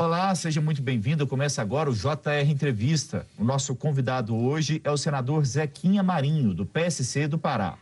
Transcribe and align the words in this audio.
Olá, 0.00 0.34
seja 0.34 0.62
muito 0.62 0.80
bem-vindo. 0.80 1.26
Começa 1.26 1.60
agora 1.60 1.90
o 1.90 1.92
JR 1.92 2.48
Entrevista. 2.48 3.26
O 3.36 3.44
nosso 3.44 3.76
convidado 3.76 4.34
hoje 4.34 4.80
é 4.82 4.90
o 4.90 4.96
senador 4.96 5.44
Zequinha 5.44 6.02
Marinho, 6.02 6.54
do 6.54 6.64
PSC 6.64 7.28
do 7.28 7.36
Pará. 7.36 7.76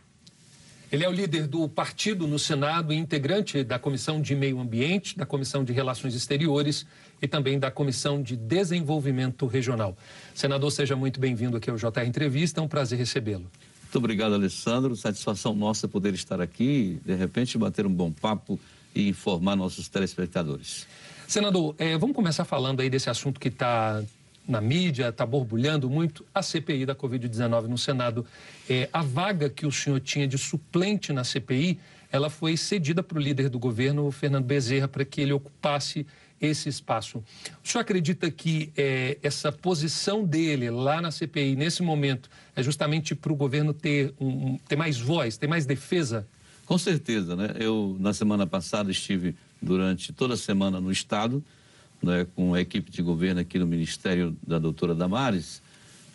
Ele 0.91 1.05
é 1.05 1.07
o 1.07 1.13
líder 1.13 1.47
do 1.47 1.69
partido 1.69 2.27
no 2.27 2.37
Senado 2.37 2.91
e 2.91 2.97
integrante 2.97 3.63
da 3.63 3.79
Comissão 3.79 4.21
de 4.21 4.35
Meio 4.35 4.59
Ambiente, 4.59 5.17
da 5.17 5.25
Comissão 5.25 5.63
de 5.63 5.71
Relações 5.71 6.13
Exteriores 6.13 6.85
e 7.21 7.27
também 7.27 7.57
da 7.57 7.71
Comissão 7.71 8.21
de 8.21 8.35
Desenvolvimento 8.35 9.47
Regional. 9.47 9.97
Senador, 10.35 10.73
seja 10.73 10.97
muito 10.97 11.21
bem-vindo 11.21 11.55
aqui 11.55 11.69
ao 11.69 11.77
JR 11.77 12.05
Entrevista. 12.05 12.59
É 12.59 12.63
um 12.65 12.67
prazer 12.67 12.99
recebê-lo. 12.99 13.49
Muito 13.81 13.97
obrigado, 13.97 14.33
Alessandro. 14.33 14.93
Satisfação 14.93 15.55
nossa 15.55 15.87
poder 15.87 16.13
estar 16.13 16.41
aqui, 16.41 16.99
de 17.05 17.15
repente 17.15 17.57
bater 17.57 17.85
um 17.85 17.93
bom 17.93 18.11
papo 18.11 18.59
e 18.93 19.07
informar 19.07 19.55
nossos 19.55 19.87
telespectadores. 19.87 20.85
Senador, 21.29 21.75
eh, 21.77 21.95
vamos 21.95 22.15
começar 22.15 22.43
falando 22.43 22.79
aí 22.79 22.89
desse 22.89 23.07
assunto 23.07 23.39
que 23.39 23.49
está 23.49 24.01
na 24.47 24.59
mídia, 24.59 25.09
está 25.09 25.27
borbulhando 25.27 25.87
muito, 25.87 26.25
a 26.33 26.41
CPI 26.41 26.87
da 26.87 26.95
Covid-19 26.95 27.67
no 27.67 27.77
Senado. 27.77 28.25
É, 28.67 28.89
a 28.91 29.03
vaga 29.03 29.47
que 29.47 29.63
o 29.63 29.71
senhor 29.71 29.99
tinha 29.99 30.27
de 30.27 30.39
suplente 30.39 31.13
na 31.13 31.23
CPI, 31.23 31.79
ela 32.11 32.31
foi 32.31 32.57
cedida 32.57 33.03
para 33.03 33.19
o 33.19 33.21
líder 33.21 33.47
do 33.47 33.59
governo, 33.59 34.09
Fernando 34.09 34.45
Bezerra, 34.45 34.87
para 34.87 35.05
que 35.05 35.21
ele 35.21 35.31
ocupasse 35.31 36.03
esse 36.41 36.67
espaço. 36.67 37.23
O 37.63 37.67
senhor 37.67 37.83
acredita 37.83 38.31
que 38.31 38.71
é, 38.75 39.19
essa 39.21 39.51
posição 39.51 40.25
dele 40.25 40.71
lá 40.71 40.99
na 40.99 41.11
CPI, 41.11 41.55
nesse 41.55 41.83
momento, 41.83 42.27
é 42.55 42.63
justamente 42.63 43.13
para 43.13 43.31
o 43.31 43.35
governo 43.35 43.71
ter, 43.71 44.15
um, 44.19 44.57
ter 44.67 44.75
mais 44.75 44.97
voz, 44.97 45.37
ter 45.37 45.45
mais 45.45 45.67
defesa? 45.67 46.27
Com 46.69 46.77
certeza, 46.77 47.35
né? 47.35 47.55
Eu, 47.59 47.97
na 47.99 48.13
semana 48.13 48.45
passada, 48.45 48.91
estive 48.91 49.35
durante 49.59 50.13
toda 50.13 50.35
a 50.35 50.37
semana 50.37 50.79
no 50.79 50.91
Estado, 50.91 51.43
né, 51.99 52.27
com 52.35 52.53
a 52.53 52.61
equipe 52.61 52.91
de 52.91 53.01
governo 53.01 53.41
aqui 53.41 53.57
no 53.57 53.65
Ministério 53.65 54.37
da 54.45 54.59
doutora 54.59 54.93
Damares, 54.93 55.63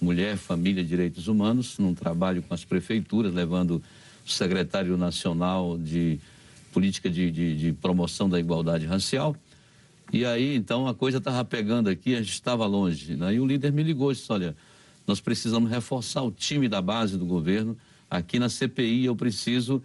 Mulher, 0.01 0.37
Família 0.37 0.81
e 0.81 0.85
Direitos 0.85 1.27
Humanos, 1.27 1.77
num 1.77 1.93
trabalho 1.93 2.41
com 2.41 2.55
as 2.55 2.65
prefeituras, 2.65 3.35
levando 3.35 3.83
o 4.25 4.31
secretário 4.31 4.97
nacional 4.97 5.77
de 5.77 6.21
política 6.73 7.11
de, 7.11 7.33
de, 7.33 7.57
de 7.57 7.73
promoção 7.73 8.29
da 8.29 8.39
igualdade 8.39 8.87
racial. 8.87 9.35
E 10.13 10.25
aí, 10.25 10.55
então, 10.55 10.87
a 10.87 10.95
coisa 10.95 11.19
estava 11.19 11.45
pegando 11.45 11.91
aqui, 11.91 12.15
a 12.15 12.19
gente 12.19 12.31
estava 12.33 12.65
longe. 12.65 13.17
Né? 13.17 13.35
E 13.35 13.41
o 13.41 13.45
líder 13.45 13.73
me 13.73 13.83
ligou 13.83 14.13
e 14.13 14.15
disse, 14.15 14.31
olha, 14.31 14.55
nós 15.05 15.21
precisamos 15.21 15.69
reforçar 15.69 16.23
o 16.23 16.31
time 16.31 16.69
da 16.69 16.81
base 16.81 17.19
do 17.19 17.27
governo. 17.27 17.77
Aqui 18.09 18.39
na 18.39 18.49
CPI 18.49 19.07
eu 19.07 19.17
preciso 19.17 19.83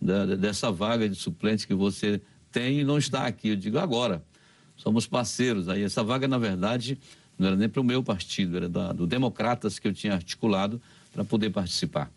da, 0.00 0.36
dessa 0.36 0.70
vaga 0.70 1.08
de 1.08 1.14
suplente 1.14 1.66
que 1.66 1.74
você 1.74 2.20
tem 2.50 2.80
e 2.80 2.84
não 2.84 2.98
está 2.98 3.26
aqui. 3.26 3.50
Eu 3.50 3.56
digo, 3.56 3.78
agora 3.78 4.22
somos 4.76 5.06
parceiros. 5.06 5.68
Aí 5.68 5.82
essa 5.82 6.02
vaga, 6.02 6.26
na 6.26 6.38
verdade, 6.38 6.98
não 7.38 7.48
era 7.48 7.56
nem 7.56 7.68
para 7.68 7.80
o 7.80 7.84
meu 7.84 8.02
partido, 8.02 8.56
era 8.56 8.68
da, 8.68 8.92
do 8.92 9.06
Democratas 9.06 9.78
que 9.78 9.86
eu 9.86 9.92
tinha 9.92 10.14
articulado 10.14 10.80
para 11.12 11.24
poder 11.24 11.50
participar. 11.50 12.10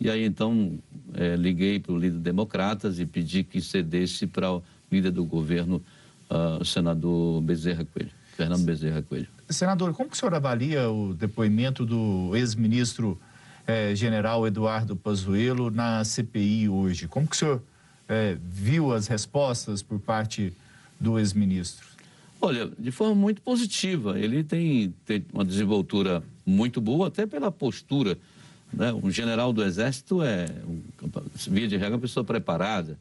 E 0.00 0.10
aí 0.10 0.24
então 0.24 0.78
é, 1.14 1.36
liguei 1.36 1.78
para 1.78 1.92
o 1.92 1.98
líder 1.98 2.18
Democratas 2.18 2.98
e 2.98 3.06
pedi 3.06 3.44
que 3.44 3.60
cedesse 3.60 4.26
para 4.26 4.52
o 4.52 4.62
líder 4.90 5.12
do 5.12 5.24
governo, 5.24 5.82
uh, 6.30 6.60
o 6.60 6.64
senador 6.64 7.40
Bezerra 7.42 7.84
Coelho, 7.84 8.10
Fernando 8.36 8.64
Bezerra 8.64 9.02
Coelho. 9.02 9.28
Senador, 9.48 9.92
como 9.92 10.10
que 10.10 10.16
o 10.16 10.18
senhor 10.18 10.34
avalia 10.34 10.90
o 10.90 11.14
depoimento 11.14 11.84
do 11.84 12.34
ex-ministro 12.34 13.18
eh, 13.66 13.94
general 13.94 14.46
Eduardo 14.46 14.94
Pazuello 14.94 15.70
na 15.70 16.04
CPI 16.04 16.68
hoje? 16.68 17.08
Como 17.08 17.26
que 17.26 17.34
o 17.34 17.38
senhor 17.38 17.62
eh, 18.08 18.36
viu 18.42 18.92
as 18.92 19.06
respostas 19.06 19.82
por 19.82 19.98
parte 19.98 20.52
do 21.00 21.18
ex-ministro? 21.18 21.86
Olha, 22.40 22.70
de 22.78 22.90
forma 22.90 23.14
muito 23.14 23.40
positiva. 23.40 24.18
Ele 24.18 24.44
tem, 24.44 24.94
tem 25.06 25.24
uma 25.32 25.44
desenvoltura 25.44 26.22
muito 26.44 26.80
boa, 26.80 27.08
até 27.08 27.26
pela 27.26 27.50
postura. 27.50 28.18
Né? 28.72 28.92
Um 28.92 29.10
general 29.10 29.52
do 29.52 29.64
Exército 29.64 30.22
é, 30.22 30.46
um, 30.66 30.82
via 31.48 31.66
de 31.66 31.76
regra, 31.76 31.94
uma 31.94 32.00
pessoa 32.00 32.22
preparada, 32.22 32.98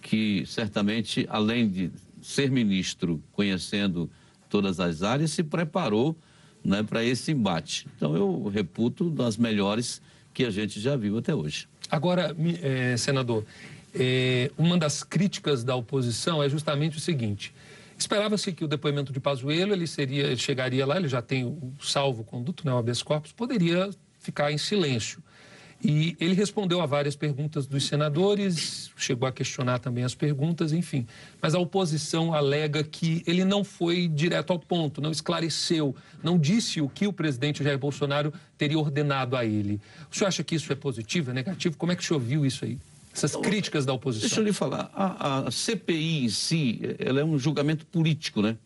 que 0.00 0.44
certamente, 0.46 1.26
além 1.28 1.68
de 1.68 1.90
ser 2.22 2.50
ministro, 2.50 3.22
conhecendo 3.32 4.08
todas 4.48 4.80
as 4.80 5.02
áreas, 5.02 5.32
se 5.32 5.42
preparou 5.42 6.16
né, 6.64 6.82
para 6.82 7.04
esse 7.04 7.32
embate. 7.32 7.86
Então, 7.96 8.16
eu 8.16 8.48
reputo 8.48 9.10
das 9.10 9.36
melhores 9.36 10.00
que 10.32 10.44
a 10.44 10.50
gente 10.50 10.80
já 10.80 10.96
viu 10.96 11.18
até 11.18 11.34
hoje. 11.34 11.68
Agora, 11.90 12.34
é, 12.62 12.96
senador, 12.96 13.44
é, 13.94 14.50
uma 14.56 14.78
das 14.78 15.04
críticas 15.04 15.62
da 15.62 15.76
oposição 15.76 16.42
é 16.42 16.48
justamente 16.48 16.96
o 16.96 17.00
seguinte: 17.00 17.52
Esperava-se 17.96 18.52
que 18.52 18.64
o 18.64 18.68
depoimento 18.68 19.12
de 19.12 19.20
Pazuello, 19.20 19.72
ele 19.72 19.86
seria, 19.86 20.24
ele 20.24 20.36
chegaria 20.36 20.84
lá, 20.84 20.96
ele 20.96 21.08
já 21.08 21.22
tem 21.22 21.44
o 21.44 21.72
salvo-conduto, 21.80 22.66
né, 22.66 22.72
o 22.72 22.78
habeas 22.78 23.02
corpus, 23.02 23.32
poderia 23.32 23.90
ficar 24.18 24.50
em 24.50 24.58
silêncio. 24.58 25.22
E 25.84 26.16
ele 26.18 26.32
respondeu 26.32 26.80
a 26.80 26.86
várias 26.86 27.14
perguntas 27.14 27.66
dos 27.66 27.86
senadores, 27.86 28.90
chegou 28.96 29.28
a 29.28 29.32
questionar 29.32 29.78
também 29.78 30.02
as 30.02 30.14
perguntas, 30.14 30.72
enfim. 30.72 31.06
Mas 31.42 31.54
a 31.54 31.58
oposição 31.58 32.32
alega 32.32 32.82
que 32.82 33.22
ele 33.26 33.44
não 33.44 33.62
foi 33.62 34.08
direto 34.08 34.50
ao 34.50 34.58
ponto, 34.58 35.02
não 35.02 35.10
esclareceu, 35.10 35.94
não 36.22 36.38
disse 36.38 36.80
o 36.80 36.88
que 36.88 37.06
o 37.06 37.12
presidente 37.12 37.62
Jair 37.62 37.78
Bolsonaro 37.78 38.32
teria 38.56 38.78
ordenado 38.78 39.36
a 39.36 39.44
ele. 39.44 39.78
O 40.10 40.16
senhor 40.16 40.28
acha 40.28 40.42
que 40.42 40.54
isso 40.54 40.72
é 40.72 40.76
positivo, 40.76 41.32
é 41.32 41.34
negativo? 41.34 41.76
Como 41.76 41.92
é 41.92 41.96
que 41.96 42.02
o 42.02 42.06
senhor 42.06 42.20
viu 42.20 42.46
isso 42.46 42.64
aí? 42.64 42.78
essas 43.14 43.30
então, 43.30 43.42
críticas 43.42 43.86
da 43.86 43.92
oposição? 43.92 44.28
Deixa 44.28 44.40
eu 44.40 44.44
lhe 44.44 44.52
falar, 44.52 44.90
a, 44.92 45.46
a, 45.46 45.50
CPI 45.50 46.24
em 46.24 46.28
si, 46.28 46.80
ela 46.98 47.20
é 47.20 47.24
um 47.24 47.38
julgamento 47.38 47.86
político, 47.86 48.42
né? 48.42 48.56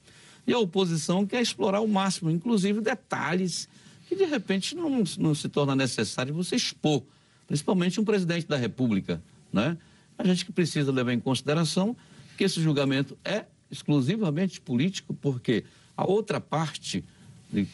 E 0.46 0.52
a 0.54 0.58
oposição 0.58 1.26
quer 1.26 1.42
explorar 1.42 1.78
ao 1.78 1.86
máximo, 1.86 2.30
inclusive 2.30 2.80
detalhes 2.80 3.68
que 4.08 4.16
de 4.16 4.24
repente 4.24 4.74
não, 4.74 5.04
não 5.18 5.34
se 5.34 5.48
torna 5.48 5.76
necessário 5.76 6.32
você 6.32 6.56
expor, 6.56 7.02
principalmente 7.46 8.00
um 8.00 8.04
presidente 8.04 8.46
da 8.46 8.56
República, 8.56 9.22
né? 9.52 9.76
A 10.16 10.24
gente 10.24 10.44
que 10.44 10.50
precisa 10.50 10.90
levar 10.90 11.12
em 11.12 11.20
consideração 11.20 11.94
que 12.36 12.44
esse 12.44 12.60
julgamento 12.60 13.16
é 13.24 13.44
exclusivamente 13.70 14.60
político, 14.60 15.12
porque 15.14 15.64
a 15.96 16.04
outra 16.04 16.40
parte 16.40 17.04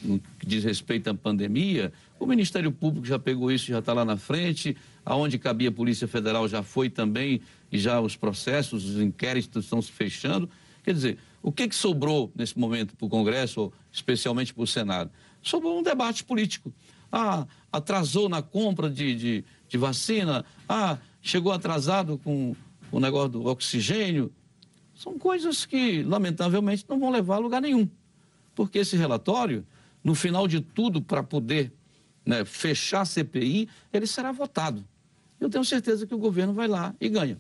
no 0.02 0.20
que 0.38 0.46
diz 0.46 0.62
respeito 0.62 1.10
à 1.10 1.14
pandemia, 1.14 1.92
o 2.18 2.26
Ministério 2.26 2.70
Público 2.70 3.06
já 3.06 3.18
pegou 3.18 3.50
isso, 3.50 3.66
já 3.66 3.80
está 3.80 3.92
lá 3.92 4.04
na 4.04 4.16
frente, 4.16 4.76
aonde 5.04 5.38
cabia 5.38 5.68
a 5.68 5.72
Polícia 5.72 6.06
Federal 6.06 6.48
já 6.48 6.62
foi 6.62 6.88
também, 6.88 7.40
e 7.72 7.78
já 7.78 8.00
os 8.00 8.16
processos, 8.16 8.84
os 8.84 9.00
inquéritos 9.00 9.64
estão 9.64 9.82
se 9.82 9.90
fechando. 9.90 10.48
Quer 10.84 10.94
dizer, 10.94 11.18
o 11.42 11.50
que, 11.50 11.66
que 11.68 11.74
sobrou 11.74 12.30
nesse 12.36 12.58
momento 12.58 12.94
para 12.94 13.06
o 13.06 13.08
Congresso, 13.08 13.72
especialmente 13.92 14.54
para 14.54 14.62
o 14.62 14.66
Senado? 14.66 15.10
Sobrou 15.44 15.78
um 15.78 15.82
debate 15.82 16.24
político. 16.24 16.74
Ah, 17.12 17.46
atrasou 17.70 18.28
na 18.28 18.42
compra 18.42 18.90
de, 18.90 19.14
de, 19.14 19.44
de 19.68 19.78
vacina, 19.78 20.44
ah, 20.68 20.98
chegou 21.22 21.52
atrasado 21.52 22.18
com 22.18 22.56
o 22.90 22.98
negócio 22.98 23.28
do 23.28 23.46
oxigênio. 23.46 24.32
São 24.96 25.16
coisas 25.16 25.64
que, 25.64 26.02
lamentavelmente, 26.02 26.84
não 26.88 26.98
vão 26.98 27.10
levar 27.10 27.36
a 27.36 27.38
lugar 27.38 27.62
nenhum 27.62 27.88
porque 28.54 28.78
esse 28.78 28.96
relatório, 28.96 29.66
no 30.02 30.14
final 30.14 30.46
de 30.46 30.60
tudo, 30.60 31.02
para 31.02 31.22
poder 31.22 31.72
né, 32.24 32.44
fechar 32.44 33.02
a 33.02 33.04
CPI, 33.04 33.68
ele 33.92 34.06
será 34.06 34.32
votado. 34.32 34.84
Eu 35.40 35.50
tenho 35.50 35.64
certeza 35.64 36.06
que 36.06 36.14
o 36.14 36.18
governo 36.18 36.54
vai 36.54 36.68
lá 36.68 36.94
e 37.00 37.08
ganha. 37.08 37.38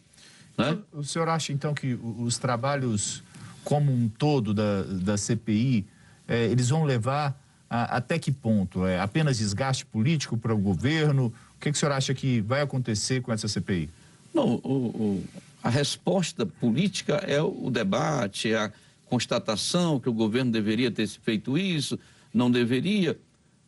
Né? 0.58 0.78
O 0.92 1.02
senhor 1.02 1.28
acha, 1.28 1.52
então, 1.52 1.72
que 1.72 1.98
os 2.18 2.38
trabalhos 2.38 3.22
como 3.62 3.90
um 3.90 4.08
todo 4.08 4.52
da, 4.52 4.82
da 4.82 5.16
CPI, 5.16 5.86
é, 6.28 6.44
eles 6.46 6.68
vão 6.68 6.84
levar 6.84 7.42
a, 7.68 7.96
até 7.96 8.18
que 8.18 8.30
ponto? 8.30 8.86
É 8.86 9.00
apenas 9.00 9.38
desgaste 9.38 9.84
político 9.86 10.36
para 10.36 10.54
o 10.54 10.58
governo? 10.58 11.26
O 11.56 11.60
que, 11.60 11.70
que 11.70 11.76
o 11.76 11.80
senhor 11.80 11.92
acha 11.92 12.14
que 12.14 12.40
vai 12.40 12.60
acontecer 12.60 13.22
com 13.22 13.32
essa 13.32 13.48
CPI? 13.48 13.88
Não, 14.32 14.60
o, 14.62 14.68
o, 14.68 15.24
a 15.62 15.68
resposta 15.68 16.44
política 16.44 17.14
é 17.26 17.40
o 17.40 17.70
debate, 17.70 18.52
é 18.52 18.58
a 18.58 18.72
constatação 19.06 20.00
que 20.00 20.08
o 20.08 20.12
governo 20.12 20.50
deveria 20.50 20.90
ter 20.90 21.06
feito 21.06 21.56
isso, 21.56 21.98
não 22.32 22.50
deveria, 22.50 23.18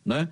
né? 0.05 0.27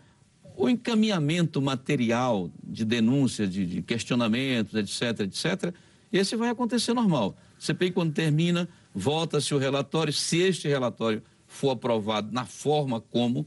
O 0.57 0.69
encaminhamento 0.69 1.61
material 1.61 2.49
de 2.63 2.85
denúncia, 2.85 3.45
de, 3.45 3.65
de 3.65 3.81
questionamentos, 3.81 4.73
etc, 4.73 5.21
etc, 5.21 5.73
esse 6.11 6.35
vai 6.35 6.49
acontecer 6.49 6.93
normal. 6.93 7.35
CPI, 7.59 7.91
quando 7.91 8.13
termina, 8.13 8.69
volta-se 8.93 9.53
o 9.53 9.57
relatório. 9.57 10.13
Se 10.13 10.37
este 10.37 10.67
relatório 10.67 11.21
for 11.47 11.71
aprovado 11.71 12.31
na 12.31 12.45
forma 12.45 13.01
como 13.01 13.45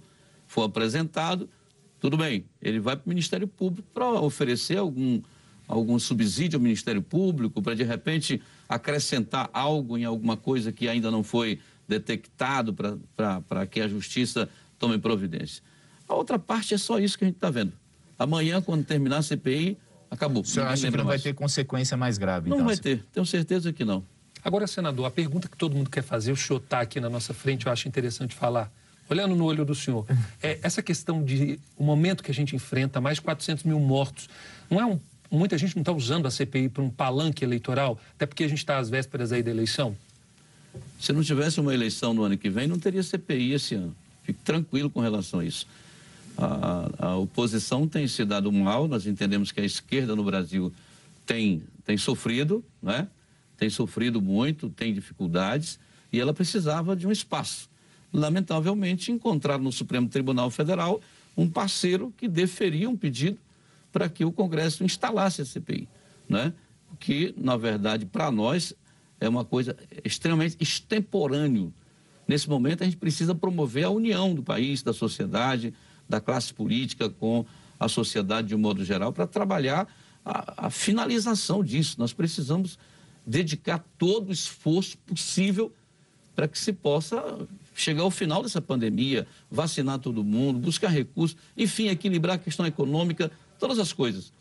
for 0.49 0.63
apresentado, 0.63 1.49
tudo 2.01 2.17
bem, 2.17 2.45
ele 2.61 2.81
vai 2.81 2.97
para 2.97 3.07
o 3.07 3.09
Ministério 3.09 3.47
Público 3.47 3.87
para 3.93 4.11
oferecer 4.21 4.79
algum, 4.79 5.21
algum 5.69 5.99
subsídio 5.99 6.57
ao 6.57 6.63
Ministério 6.63 7.03
Público, 7.03 7.63
para 7.63 7.75
de 7.75 7.85
repente 7.85 8.41
acrescentar 8.69 9.49
algo 9.53 9.97
em 9.97 10.05
alguma 10.05 10.37
coisa 10.37 10.73
que 10.73 10.89
ainda 10.89 11.11
não 11.11 11.23
foi 11.23 11.61
detectado 11.87 12.75
para 12.75 13.67
que 13.67 13.81
a 13.81 13.89
justiça 13.89 14.49
tome 14.79 14.99
providência. 14.99 15.63
A 16.09 16.15
outra 16.15 16.39
parte 16.39 16.75
é 16.75 16.79
só 16.79 16.99
isso 16.99 17.19
que 17.19 17.25
a 17.25 17.29
gente 17.29 17.37
está 17.37 17.51
vendo. 17.51 17.73
Amanhã, 18.19 18.63
quando 18.63 18.85
terminar 18.85 19.19
a 19.19 19.23
CPI, 19.23 19.77
acabou. 20.11 20.43
O 20.43 20.47
senhor 20.47 20.67
acha 20.67 20.91
que 20.91 20.97
não 20.97 21.05
mais. 21.05 21.23
vai 21.23 21.33
ter 21.33 21.37
consequência 21.37 21.97
mais 21.97 22.17
grave? 22.17 22.49
Não 22.49 22.57
então, 22.57 22.67
vai 22.67 22.77
ter, 22.77 23.05
tenho 23.13 23.27
certeza 23.27 23.73
que 23.73 23.85
não. 23.85 24.05
Agora, 24.45 24.67
senador, 24.67 25.05
a 25.05 25.11
pergunta 25.11 25.49
que 25.49 25.57
todo 25.57 25.75
mundo 25.75 25.91
quer 25.91 26.03
fazer, 26.03 26.33
o 26.33 26.37
senhor 26.37 26.61
está 26.61 26.81
aqui 26.81 27.01
na 27.01 27.11
nossa 27.11 27.35
frente, 27.35 27.67
eu 27.67 27.73
acho 27.73 27.89
interessante 27.89 28.35
falar. 28.35 28.73
Olhando 29.11 29.35
no 29.35 29.45
olho 29.45 29.65
do 29.65 29.75
senhor, 29.75 30.07
é 30.43 30.59
essa 30.63 30.83
questão 30.83 31.23
de 31.25 31.59
o 31.77 31.85
momento 31.85 32.23
que 32.23 32.31
a 32.31 32.35
gente 32.35 32.55
enfrenta, 32.55 33.01
mais 33.01 33.17
de 33.17 33.23
400 33.23 33.65
mil 33.65 33.81
mortos, 33.81 34.29
não 34.71 34.81
é 34.81 34.87
um, 34.87 35.01
muita 35.31 35.57
gente 35.57 35.77
não 35.77 35.83
está 35.83 35.93
usando 35.93 36.27
a 36.27 36.31
CPI 36.31 36.69
para 36.69 36.83
um 36.83 36.91
palanque 36.91 37.45
eleitoral, 37.45 37.99
até 38.15 38.27
porque 38.27 38.45
a 38.45 38.49
gente 38.49 38.59
está 38.59 38.79
às 38.79 38.89
vésperas 38.89 39.33
aí 39.33 39.43
da 39.43 39.51
eleição? 39.51 39.97
Se 41.01 41.13
não 41.13 41.23
tivesse 41.23 41.61
uma 41.61 41.73
eleição 41.73 42.13
no 42.13 42.23
ano 42.23 42.37
que 42.37 42.51
vem, 42.51 42.67
não 42.67 42.79
teria 42.79 43.03
CPI 43.03 43.53
esse 43.53 43.75
ano. 43.75 43.95
Fique 44.23 44.41
tranquilo 44.45 44.91
com 44.91 45.01
relação 45.01 45.41
a 45.41 45.45
isso. 45.45 45.67
A, 46.37 46.91
a 46.99 47.17
oposição 47.17 47.89
tem 47.89 48.07
se 48.07 48.25
dado 48.25 48.53
mal, 48.53 48.87
nós 48.87 49.07
entendemos 49.07 49.51
que 49.51 49.61
a 49.61 49.65
esquerda 49.65 50.15
no 50.15 50.23
Brasil 50.23 50.73
tem, 51.27 51.63
tem 51.85 51.97
sofrido, 51.97 52.65
né? 52.83 53.09
tem 53.57 53.69
sofrido 53.69 54.23
muito, 54.23 54.69
tem 54.71 54.95
dificuldades, 54.95 55.79
e 56.13 56.21
ela 56.21 56.33
precisava 56.33 56.95
de 56.95 57.07
um 57.07 57.13
espaço. 57.13 57.69
Lamentavelmente, 58.13 59.13
encontraram 59.13 59.63
no 59.63 59.73
Supremo 59.73 60.09
Tribunal 60.09 60.51
Federal 60.51 61.01
um 61.37 61.49
parceiro 61.49 62.13
que 62.17 62.27
deferia 62.27 62.89
um 62.89 62.97
pedido 62.97 63.39
para 63.93 64.09
que 64.09 64.25
o 64.25 64.33
Congresso 64.33 64.85
instalasse 64.85 65.43
a 65.43 65.45
CPI, 65.45 65.89
né? 66.29 66.53
que, 66.99 67.35
na 67.37 67.57
verdade, 67.57 68.07
para 68.07 68.31
nós 68.31 68.75
é 69.21 69.29
uma 69.29 69.45
coisa 69.45 69.77
extremamente 70.05 70.57
extemporâneo. 70.61 71.73
Nesse 72.27 72.49
momento, 72.49 72.83
a 72.83 72.85
gente 72.85 72.97
precisa 72.97 73.35
promover 73.35 73.85
a 73.85 73.91
união 73.91 74.35
do 74.35 74.43
país, 74.43 74.83
da 74.83 74.93
sociedade, 74.93 75.73
da 76.09 76.21
classe 76.21 76.53
política 76.53 77.09
com 77.09 77.45
a 77.79 77.89
sociedade 77.89 78.49
de 78.49 78.55
um 78.55 78.59
modo 78.59 78.85
geral, 78.85 79.13
para 79.13 79.27
trabalhar 79.27 79.87
a, 80.25 80.67
a, 80.67 80.71
finalização 80.71 81.63
disso. 81.63 81.97
Nós 81.99 82.13
precisamos 82.13 82.79
dedicar 83.27 83.85
todo 83.97 84.29
o 84.29 84.33
esforço 84.33 84.99
possível 84.99 85.73
para 86.35 86.49
que 86.49 86.59
se 86.59 86.73
possa 86.73 87.47
chegar 87.81 88.03
ao 88.03 88.11
final 88.11 88.43
dessa 88.43 88.61
pandemia, 88.61 89.27
vacinar 89.51 89.99
todo 89.99 90.25
mundo, 90.25 90.59
buscar 90.59 90.89
recursos, 90.89 91.37
enfim, 91.57 91.89
equilibrar 91.89 92.37
a 92.37 92.39
questão 92.39 92.67
econômica, 92.67 93.31
todas 93.59 93.79
as 93.79 93.93
coisas. 93.93 94.33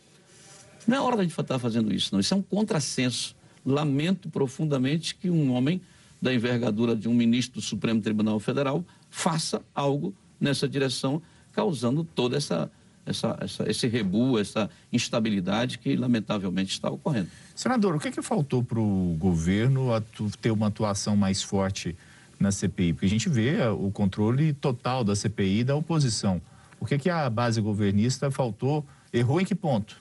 Não 0.88 0.98
é 0.98 1.02
hora 1.02 1.26
de 1.26 1.32
estar 1.32 1.60
fazendo 1.60 1.94
isso, 1.94 2.10
não. 2.14 2.20
Isso 2.20 2.34
é 2.34 2.38
um 2.38 2.42
contrassenso. 2.42 3.36
Lamento 3.66 4.30
profundamente 4.30 5.14
que 5.14 5.30
um 5.30 5.52
homem 5.54 5.82
da 6.22 6.34
envergadura 6.34 6.96
de 6.96 7.08
um 7.08 7.14
ministro 7.14 7.60
do 7.60 7.62
Supremo 7.62 8.02
Tribunal 8.02 8.40
Federal 8.40 8.84
faça 9.10 9.62
algo 9.76 10.16
nessa 10.40 10.68
direção, 10.68 11.22
causando 11.52 12.04
toda 12.04 12.38
essa, 12.38 12.72
essa, 13.06 13.38
essa, 13.42 13.70
esse 13.70 13.88
rebu, 13.88 14.40
essa 14.40 14.70
instabilidade 14.92 15.78
que 15.78 15.96
lamentavelmente 15.96 16.72
está 16.72 16.90
ocorrendo. 16.90 17.30
Senador, 17.54 17.96
o 17.96 18.00
que, 18.00 18.10
que 18.10 18.22
faltou 18.22 18.64
para 18.64 18.80
o 18.80 19.16
governo 19.20 19.90
ter 20.42 20.52
uma 20.52 20.68
atuação 20.68 21.16
mais 21.16 21.44
forte 21.44 21.96
na 22.40 22.52
CPI? 22.52 22.94
Porque 22.94 23.06
a 23.06 23.10
gente 23.10 23.30
vê 23.30 23.66
o 23.68 23.92
controle 23.92 24.54
total 24.54 25.04
da 25.04 25.16
CPI 25.16 25.64
da 25.64 25.76
oposição. 25.76 26.42
O 26.80 26.86
que, 26.86 26.98
que 26.98 27.10
a 27.10 27.30
base 27.30 27.60
governista 27.60 28.30
faltou? 28.30 28.86
Errou 29.12 29.42
em 29.42 29.46
que 29.46 29.56
ponto? 29.56 29.98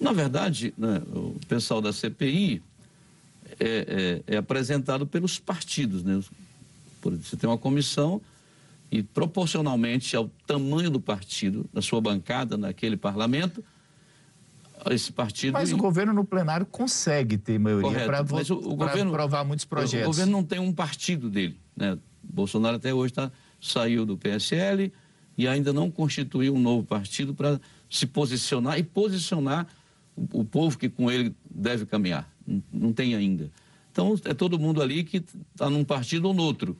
Na 0.00 0.12
verdade, 0.12 0.74
né, 0.76 1.02
o 1.12 1.38
pessoal 1.48 1.80
da 1.80 1.92
CPI 1.92 2.62
é, 3.58 4.22
é, 4.28 4.34
é 4.34 4.36
apresentado 4.36 5.06
pelos 5.06 5.38
partidos. 5.38 6.02
Né? 6.02 6.20
Você 7.02 7.36
tem 7.36 7.48
uma 7.48 7.58
comissão 7.58 8.20
e, 8.90 9.02
proporcionalmente 9.02 10.16
ao 10.16 10.30
tamanho 10.46 10.90
do 10.90 11.00
partido, 11.00 11.68
da 11.72 11.82
sua 11.82 12.00
bancada 12.00 12.56
naquele 12.56 12.96
parlamento, 12.96 13.64
esse 14.90 15.12
partido. 15.12 15.52
Mas 15.52 15.72
o 15.72 15.76
governo 15.76 16.12
no 16.12 16.24
plenário 16.24 16.66
consegue 16.66 17.38
ter 17.38 17.58
maioria 17.58 18.04
para 18.06 18.18
aprovar 18.20 19.44
muitos 19.44 19.64
projetos. 19.64 20.06
O, 20.06 20.10
governo 20.10 20.32
não 20.32 20.44
tem 20.44 20.58
um 20.58 20.72
partido 20.72 21.30
dele. 21.30 21.58
Né? 21.76 21.98
Bolsonaro 22.22 22.76
até 22.76 22.92
hoje 22.92 23.12
tá, 23.12 23.30
saiu 23.60 24.06
do 24.06 24.16
PSL 24.16 24.92
e 25.36 25.48
ainda 25.48 25.72
não 25.72 25.90
constituiu 25.90 26.54
um 26.54 26.60
novo 26.60 26.84
partido 26.84 27.34
para 27.34 27.60
se 27.90 28.06
posicionar 28.06 28.78
e 28.78 28.82
posicionar 28.82 29.66
o, 30.16 30.40
o 30.40 30.44
povo 30.44 30.78
que 30.78 30.88
com 30.88 31.10
ele 31.10 31.34
deve 31.50 31.86
caminhar 31.86 32.32
não 32.72 32.92
tem 32.92 33.14
ainda. 33.14 33.50
Então, 33.90 34.18
é 34.24 34.34
todo 34.34 34.58
mundo 34.58 34.82
ali 34.82 35.04
que 35.04 35.24
está 35.52 35.70
num 35.70 35.84
partido 35.84 36.28
ou 36.28 36.34
no 36.34 36.42
outro. 36.42 36.76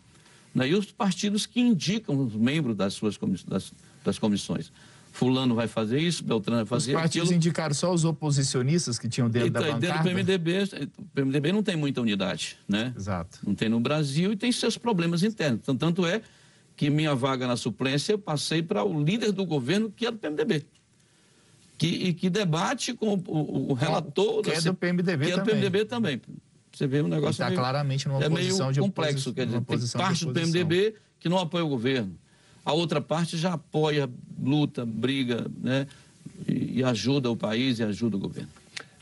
Né? 0.55 0.69
E 0.69 0.75
os 0.75 0.91
partidos 0.91 1.47
que 1.47 1.61
indicam 1.61 2.17
os 2.19 2.35
membros 2.35 2.77
das 2.77 2.95
suas 2.95 3.19
das, 3.47 3.73
das 4.05 4.19
comissões. 4.19 4.73
Fulano 5.15 5.55
vai 5.55 5.69
fazer 5.69 6.01
isso, 6.01 6.25
Beltrano 6.25 6.59
vai 6.59 6.67
fazer 6.67 6.95
Os 6.95 7.01
partidos 7.01 7.29
aquilo. 7.29 7.37
indicaram 7.37 7.75
só 7.75 7.93
os 7.93 8.05
oposicionistas 8.05 8.99
que 8.99 9.09
tinham 9.09 9.31
dentro 9.31 9.49
então, 9.49 9.63
da 9.63 9.69
bancada? 9.69 9.87
Dentro 9.87 10.03
do 10.03 10.05
PMDB, 10.05 10.63
o 10.99 11.05
PMDB 11.15 11.53
não 11.53 11.63
tem 11.63 11.77
muita 11.77 12.01
unidade, 12.01 12.59
né? 12.69 12.93
Exato. 12.97 13.39
Não 13.47 13.55
tem 13.55 13.69
no 13.69 13.79
Brasil 13.79 14.33
e 14.33 14.37
tem 14.37 14.51
seus 14.51 14.77
problemas 14.77 15.23
internos. 15.23 15.61
Então, 15.63 15.77
tanto 15.77 16.05
é 16.05 16.21
que 16.77 16.91
minha 16.91 17.15
vaga 17.15 17.47
na 17.47 17.57
suplência 17.57 18.13
eu 18.13 18.19
passei 18.19 18.63
para 18.63 18.83
o 18.83 19.03
líder 19.03 19.31
do 19.31 19.47
governo, 19.47 19.89
que 19.89 20.05
é 20.05 20.11
do 20.11 20.19
PMDB 20.19 20.67
que, 21.77 21.87
e 21.87 22.15
que 22.15 22.31
debate 22.31 22.95
com 22.95 23.15
o, 23.27 23.71
o 23.71 23.75
relator... 23.75 24.43
Que 24.43 24.53
é 24.53 24.61
do 24.61 24.75
PMDB 24.75 25.27
que 25.27 25.33
é 25.33 25.37
do 25.37 25.45
PMDB 25.45 25.85
também. 25.85 26.21
Você 26.73 26.87
vê 26.87 27.03
um 27.03 27.09
negócio 27.09 27.43
Está 27.43 27.53
claramente 27.53 28.09
numa 28.09 28.23
é 28.23 28.29
posição 28.29 28.71
meio 28.71 28.83
complexo, 28.83 29.33
quer 29.33 29.47
dizer, 29.47 29.61
tem 29.61 29.79
parte 29.93 30.25
do 30.25 30.33
PMDB 30.33 30.95
que 31.21 31.29
não 31.29 31.39
apoia 31.39 31.65
o 31.65 31.69
governo. 31.69 32.19
A 32.65 32.73
outra 32.73 33.01
parte 33.01 33.37
já 33.37 33.55
apoia, 33.55 34.09
luta, 34.41 34.85
briga, 34.87 35.47
né? 35.61 35.87
E, 36.49 36.79
e 36.81 36.85
ajuda 36.85 37.31
o 37.31 37.37
país 37.37 37.79
e 37.79 37.83
ajuda 37.83 38.17
o 38.17 38.21
governo. 38.21 38.49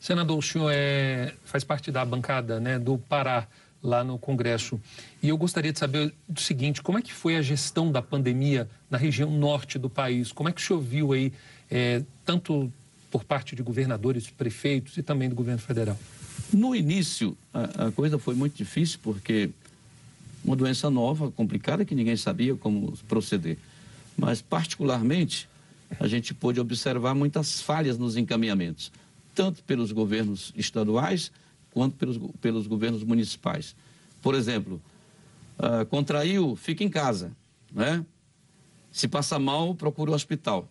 Senador, 0.00 0.36
o 0.36 0.42
senhor 0.42 0.70
é, 0.74 1.32
faz 1.44 1.62
parte 1.62 1.92
da 1.92 2.04
bancada 2.04 2.58
né, 2.58 2.78
do 2.78 2.98
Pará 2.98 3.46
lá 3.82 4.02
no 4.04 4.18
Congresso. 4.18 4.80
E 5.22 5.28
eu 5.28 5.36
gostaria 5.36 5.72
de 5.72 5.78
saber 5.78 6.12
o 6.28 6.40
seguinte, 6.40 6.82
como 6.82 6.98
é 6.98 7.02
que 7.02 7.12
foi 7.12 7.36
a 7.36 7.42
gestão 7.42 7.90
da 7.90 8.02
pandemia 8.02 8.68
na 8.90 8.98
região 8.98 9.30
norte 9.30 9.78
do 9.78 9.90
país? 9.90 10.32
Como 10.32 10.48
é 10.48 10.52
que 10.52 10.60
o 10.60 10.64
senhor 10.64 10.80
viu 10.80 11.12
aí 11.12 11.32
é, 11.70 12.02
tanto 12.24 12.72
por 13.10 13.24
parte 13.24 13.54
de 13.54 13.62
governadores, 13.62 14.28
prefeitos 14.30 14.96
e 14.96 15.02
também 15.02 15.28
do 15.28 15.34
governo 15.34 15.60
federal? 15.60 15.98
No 16.52 16.74
início, 16.74 17.36
a, 17.52 17.86
a, 17.86 17.92
coisa 17.92 18.18
foi 18.18 18.34
muito 18.34 18.56
difícil, 18.56 18.98
porque 19.02 19.50
uma 20.44 20.56
doença 20.56 20.90
nova, 20.90 21.30
complicada, 21.30 21.84
que 21.84 21.94
ninguém 21.94 22.16
sabia 22.16 22.54
como 22.54 22.96
proceder. 23.08 23.58
Mas, 24.16 24.42
particularmente, 24.42 25.48
a 26.00 26.06
gente 26.06 26.34
pôde 26.34 26.60
observar 26.60 27.14
muitas 27.14 27.60
falhas 27.60 27.98
nos 27.98 28.16
encaminhamentos, 28.16 28.92
tanto 29.34 29.62
pelos 29.64 29.92
governos 29.92 30.52
estaduais 30.56 31.30
quanto 31.70 31.96
pelos, 31.96 32.18
pelos 32.40 32.66
governos 32.66 33.02
municipais. 33.04 33.74
Por 34.20 34.34
exemplo, 34.34 34.80
uh, 35.58 35.86
contraiu, 35.86 36.56
fica 36.56 36.84
em 36.84 36.88
casa, 36.88 37.32
né? 37.72 38.04
Se 38.90 39.08
passa 39.08 39.38
mal, 39.38 39.74
procura 39.74 40.10
o 40.10 40.14
hospital 40.14 40.68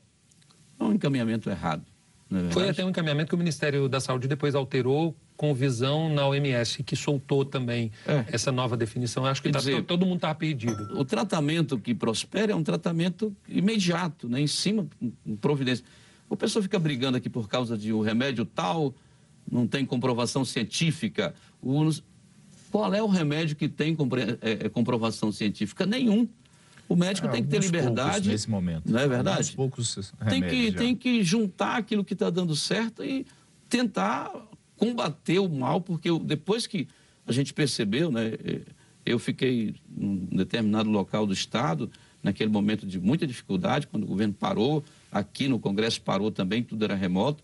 é 0.81 0.87
um 0.89 0.93
encaminhamento 0.93 1.49
errado. 1.49 1.83
É 2.31 2.51
Foi 2.51 2.69
até 2.69 2.83
um 2.83 2.89
encaminhamento 2.89 3.29
que 3.29 3.35
o 3.35 3.37
Ministério 3.37 3.87
da 3.87 3.99
Saúde 3.99 4.27
depois 4.27 4.55
alterou 4.55 5.15
com 5.41 5.55
visão 5.55 6.07
na 6.07 6.27
OMS, 6.27 6.83
que 6.83 6.95
soltou 6.95 7.43
também 7.43 7.91
é. 8.05 8.25
essa 8.31 8.51
nova 8.51 8.77
definição. 8.77 9.25
Acho 9.25 9.41
que 9.41 9.49
tá, 9.49 9.57
dizer, 9.57 9.83
todo 9.85 10.05
mundo 10.05 10.17
está 10.17 10.35
perdido. 10.35 10.95
O 10.95 11.03
tratamento 11.03 11.79
que 11.79 11.95
prospera 11.95 12.51
é 12.51 12.55
um 12.55 12.61
tratamento 12.61 13.35
imediato, 13.49 14.29
né? 14.29 14.39
em 14.39 14.45
cima, 14.45 14.85
em 15.01 15.35
providência. 15.35 15.83
O 16.29 16.37
pessoal 16.37 16.61
fica 16.61 16.77
brigando 16.77 17.17
aqui 17.17 17.27
por 17.27 17.49
causa 17.49 17.75
de 17.75 17.91
um 17.91 18.01
remédio 18.01 18.45
tal, 18.45 18.93
não 19.51 19.65
tem 19.65 19.83
comprovação 19.83 20.45
científica. 20.45 21.33
Qual 22.69 22.93
é 22.93 23.01
o 23.01 23.07
remédio 23.07 23.55
que 23.55 23.67
tem 23.67 23.97
é, 24.43 24.65
é, 24.65 24.69
comprovação 24.69 25.31
científica? 25.31 25.87
Nenhum. 25.87 26.29
O 26.87 26.95
médico 26.95 27.25
é, 27.25 27.31
tem 27.31 27.41
que 27.41 27.49
ter 27.49 27.61
liberdade. 27.61 28.29
nesse 28.29 28.47
momento. 28.47 28.91
Não 28.91 28.99
é 28.99 29.07
verdade? 29.07 29.53
poucos 29.53 30.13
tem 30.29 30.43
que, 30.43 30.69
já. 30.69 30.77
tem 30.77 30.95
que 30.95 31.23
juntar 31.23 31.77
aquilo 31.77 32.05
que 32.05 32.13
está 32.13 32.29
dando 32.29 32.55
certo 32.55 33.03
e 33.03 33.25
tentar 33.67 34.50
combater 34.81 35.37
o 35.37 35.47
mal, 35.47 35.79
porque 35.79 36.09
depois 36.21 36.65
que 36.65 36.87
a 37.27 37.31
gente 37.31 37.53
percebeu, 37.53 38.11
né, 38.11 38.31
eu 39.05 39.19
fiquei 39.19 39.75
num 39.87 40.25
determinado 40.25 40.89
local 40.89 41.27
do 41.27 41.33
Estado, 41.33 41.91
naquele 42.23 42.49
momento 42.49 42.87
de 42.87 42.99
muita 42.99 43.27
dificuldade, 43.27 43.85
quando 43.85 44.05
o 44.05 44.07
governo 44.07 44.33
parou, 44.33 44.83
aqui 45.11 45.47
no 45.47 45.59
Congresso 45.59 46.01
parou 46.01 46.31
também, 46.31 46.63
tudo 46.63 46.83
era 46.83 46.95
remoto, 46.95 47.43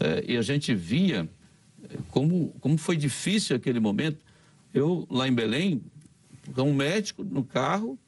é, 0.00 0.24
e 0.26 0.38
a 0.38 0.42
gente 0.42 0.74
via 0.74 1.28
como, 2.10 2.54
como 2.60 2.78
foi 2.78 2.96
difícil 2.96 3.54
aquele 3.54 3.78
momento. 3.78 4.16
Eu, 4.72 5.06
lá 5.10 5.28
em 5.28 5.34
Belém, 5.34 5.82
um 6.56 6.72
médico 6.72 7.22
no 7.24 7.44
carro, 7.44 7.98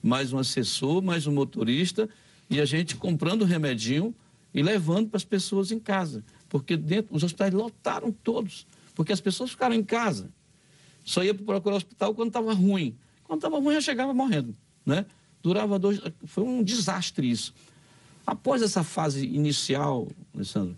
mais 0.00 0.32
um 0.32 0.38
assessor, 0.38 1.02
mais 1.02 1.26
um 1.26 1.32
motorista, 1.32 2.08
e 2.48 2.60
a 2.60 2.64
gente 2.64 2.94
comprando 2.94 3.44
remedinho 3.44 4.14
e 4.54 4.62
levando 4.62 5.08
para 5.08 5.16
as 5.16 5.24
pessoas 5.24 5.72
em 5.72 5.80
casa. 5.80 6.22
Porque 6.50 6.76
dentro, 6.76 7.16
os 7.16 7.22
hospitais 7.22 7.54
lotaram 7.54 8.12
todos, 8.12 8.66
porque 8.94 9.12
as 9.12 9.20
pessoas 9.20 9.50
ficaram 9.50 9.74
em 9.74 9.82
casa. 9.82 10.28
Só 11.02 11.24
ia 11.24 11.32
procurar 11.32 11.74
o 11.74 11.78
hospital 11.78 12.14
quando 12.14 12.28
estava 12.28 12.52
ruim. 12.52 12.94
Quando 13.24 13.38
estava 13.38 13.58
ruim, 13.58 13.72
já 13.72 13.80
chegava 13.80 14.12
morrendo. 14.12 14.54
Né? 14.84 15.06
Durava 15.42 15.78
dois. 15.78 15.98
Foi 16.24 16.44
um 16.44 16.62
desastre 16.62 17.30
isso. 17.30 17.54
Após 18.26 18.60
essa 18.60 18.84
fase 18.84 19.24
inicial, 19.24 20.06
Alessandro, 20.34 20.76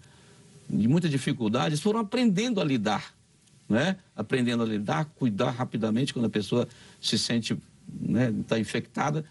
de 0.70 0.86
muita 0.86 1.08
dificuldade, 1.08 1.70
eles 1.70 1.80
foram 1.80 1.98
aprendendo 1.98 2.60
a 2.60 2.64
lidar 2.64 3.12
né? 3.72 3.96
aprendendo 4.14 4.62
a 4.62 4.66
lidar, 4.66 5.06
cuidar 5.16 5.50
rapidamente 5.50 6.12
quando 6.12 6.26
a 6.26 6.30
pessoa 6.30 6.68
se 7.00 7.18
sente, 7.18 7.54
está 7.54 7.60
né, 8.12 8.34
tá 8.46 8.58
infectada, 8.58 9.24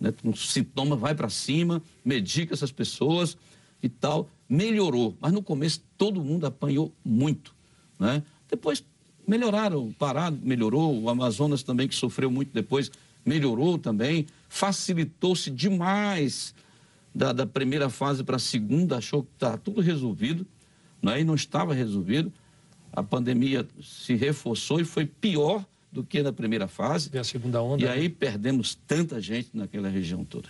né, 0.00 0.14
um 0.24 0.34
sintoma 0.34 0.94
vai 0.94 1.14
para 1.14 1.28
cima, 1.28 1.82
medica 2.04 2.54
essas 2.54 2.70
pessoas 2.70 3.36
e 3.82 3.88
tal. 3.88 4.30
Melhorou, 4.48 5.16
mas 5.20 5.32
no 5.32 5.42
começo 5.42 5.82
todo 5.96 6.22
mundo 6.22 6.46
apanhou 6.46 6.92
muito. 7.04 7.54
Né? 7.98 8.22
Depois 8.48 8.82
melhoraram, 9.26 9.92
Pará 9.98 10.30
melhorou, 10.30 11.02
o 11.02 11.10
Amazonas 11.10 11.62
também, 11.62 11.86
que 11.86 11.94
sofreu 11.94 12.30
muito 12.30 12.50
depois, 12.52 12.90
melhorou 13.26 13.78
também, 13.78 14.26
facilitou-se 14.48 15.50
demais 15.50 16.54
da, 17.14 17.32
da, 17.32 17.46
primeira 17.46 17.90
fase 17.90 18.24
para 18.24 18.36
a 18.36 18.38
segunda, 18.38 18.96
achou 18.96 19.22
que 19.22 19.30
estava 19.34 19.58
tudo 19.58 19.82
resolvido, 19.82 20.46
né? 21.02 21.20
e 21.20 21.24
não 21.24 21.34
estava 21.34 21.74
resolvido. 21.74 22.32
A 22.90 23.02
pandemia 23.02 23.68
se 23.82 24.14
reforçou 24.14 24.80
e 24.80 24.84
foi 24.84 25.04
pior 25.04 25.64
do 25.92 26.02
que 26.02 26.22
na 26.22 26.32
primeira 26.32 26.66
fase. 26.66 27.10
E 27.12 27.18
a 27.18 27.24
segunda 27.24 27.60
onda. 27.60 27.82
E 27.82 27.86
né? 27.86 27.92
aí 27.92 28.08
perdemos 28.08 28.74
tanta 28.86 29.20
gente 29.20 29.50
naquela 29.52 29.88
região 29.88 30.24
toda. 30.24 30.48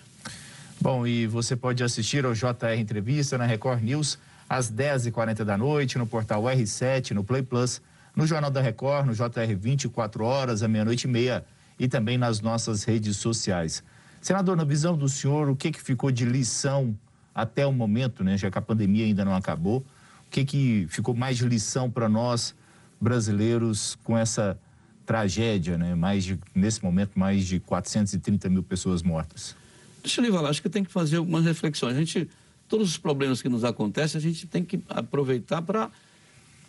Bom, 0.80 1.04
e 1.04 1.26
você 1.26 1.56
pode 1.56 1.82
assistir 1.82 2.24
ao 2.24 2.32
JR 2.34 2.78
Entrevista 2.78 3.36
na 3.36 3.44
Record 3.44 3.82
News 3.82 4.16
às 4.48 4.70
10h40 4.70 5.42
da 5.42 5.58
noite, 5.58 5.98
no 5.98 6.06
portal 6.06 6.44
R7, 6.44 7.10
no 7.10 7.24
Play 7.24 7.42
Plus, 7.42 7.82
no 8.14 8.24
Jornal 8.24 8.48
da 8.48 8.60
Record, 8.60 9.06
no 9.06 9.12
JR 9.12 9.56
24 9.58 10.24
horas, 10.24 10.62
à 10.62 10.68
meia-noite 10.68 11.08
e 11.08 11.10
meia 11.10 11.44
e 11.80 11.88
também 11.88 12.16
nas 12.16 12.40
nossas 12.40 12.84
redes 12.84 13.16
sociais. 13.16 13.82
Senador, 14.22 14.56
na 14.56 14.62
visão 14.62 14.96
do 14.96 15.08
senhor, 15.08 15.48
o 15.48 15.56
que, 15.56 15.72
que 15.72 15.82
ficou 15.82 16.12
de 16.12 16.24
lição 16.24 16.96
até 17.34 17.66
o 17.66 17.72
momento, 17.72 18.22
né, 18.22 18.38
já 18.38 18.48
que 18.48 18.58
a 18.58 18.62
pandemia 18.62 19.04
ainda 19.04 19.24
não 19.24 19.34
acabou? 19.34 19.78
O 19.78 20.30
que, 20.30 20.44
que 20.44 20.86
ficou 20.88 21.12
mais 21.12 21.36
de 21.36 21.44
lição 21.44 21.90
para 21.90 22.08
nós 22.08 22.54
brasileiros 23.00 23.98
com 24.04 24.16
essa 24.16 24.56
tragédia, 25.04 25.76
né? 25.76 25.94
Mais 25.94 26.22
de, 26.22 26.38
nesse 26.54 26.84
momento, 26.84 27.18
mais 27.18 27.46
de 27.46 27.58
430 27.58 28.48
mil 28.48 28.62
pessoas 28.62 29.02
mortas. 29.02 29.56
Deixa 30.02 30.20
eu 30.20 30.24
lhe 30.24 30.30
falar, 30.30 30.50
acho 30.50 30.62
que 30.62 30.68
tem 30.68 30.84
que 30.84 30.90
fazer 30.90 31.16
algumas 31.16 31.44
reflexões. 31.44 31.96
A 31.96 31.98
gente, 31.98 32.28
todos 32.68 32.88
os 32.88 32.98
problemas 32.98 33.42
que 33.42 33.48
nos 33.48 33.64
acontecem, 33.64 34.18
a 34.18 34.22
gente 34.22 34.46
tem 34.46 34.64
que 34.64 34.80
aproveitar 34.88 35.62
para 35.62 35.90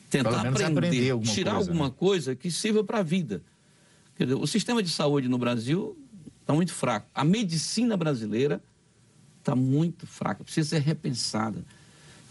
tentar 0.10 0.42
aprender, 0.42 0.64
aprender 0.66 1.10
alguma 1.12 1.34
tirar 1.34 1.52
coisa, 1.56 1.70
alguma 1.70 1.88
né? 1.88 1.94
coisa 1.98 2.36
que 2.36 2.50
sirva 2.50 2.84
para 2.84 3.00
a 3.00 3.04
vida. 3.04 3.42
Dizer, 4.18 4.34
o 4.34 4.48
sistema 4.48 4.84
de 4.84 4.90
saúde 4.90 5.30
no 5.30 5.38
Brasil 5.38 5.98
está 6.42 6.54
muito 6.54 6.74
fraco. 6.74 7.08
A 7.14 7.24
medicina 7.24 7.96
brasileira 7.96 8.62
está 9.40 9.56
muito 9.56 10.06
fraca, 10.06 10.44
precisa 10.44 10.70
ser 10.70 10.82
repensada. 10.82 11.64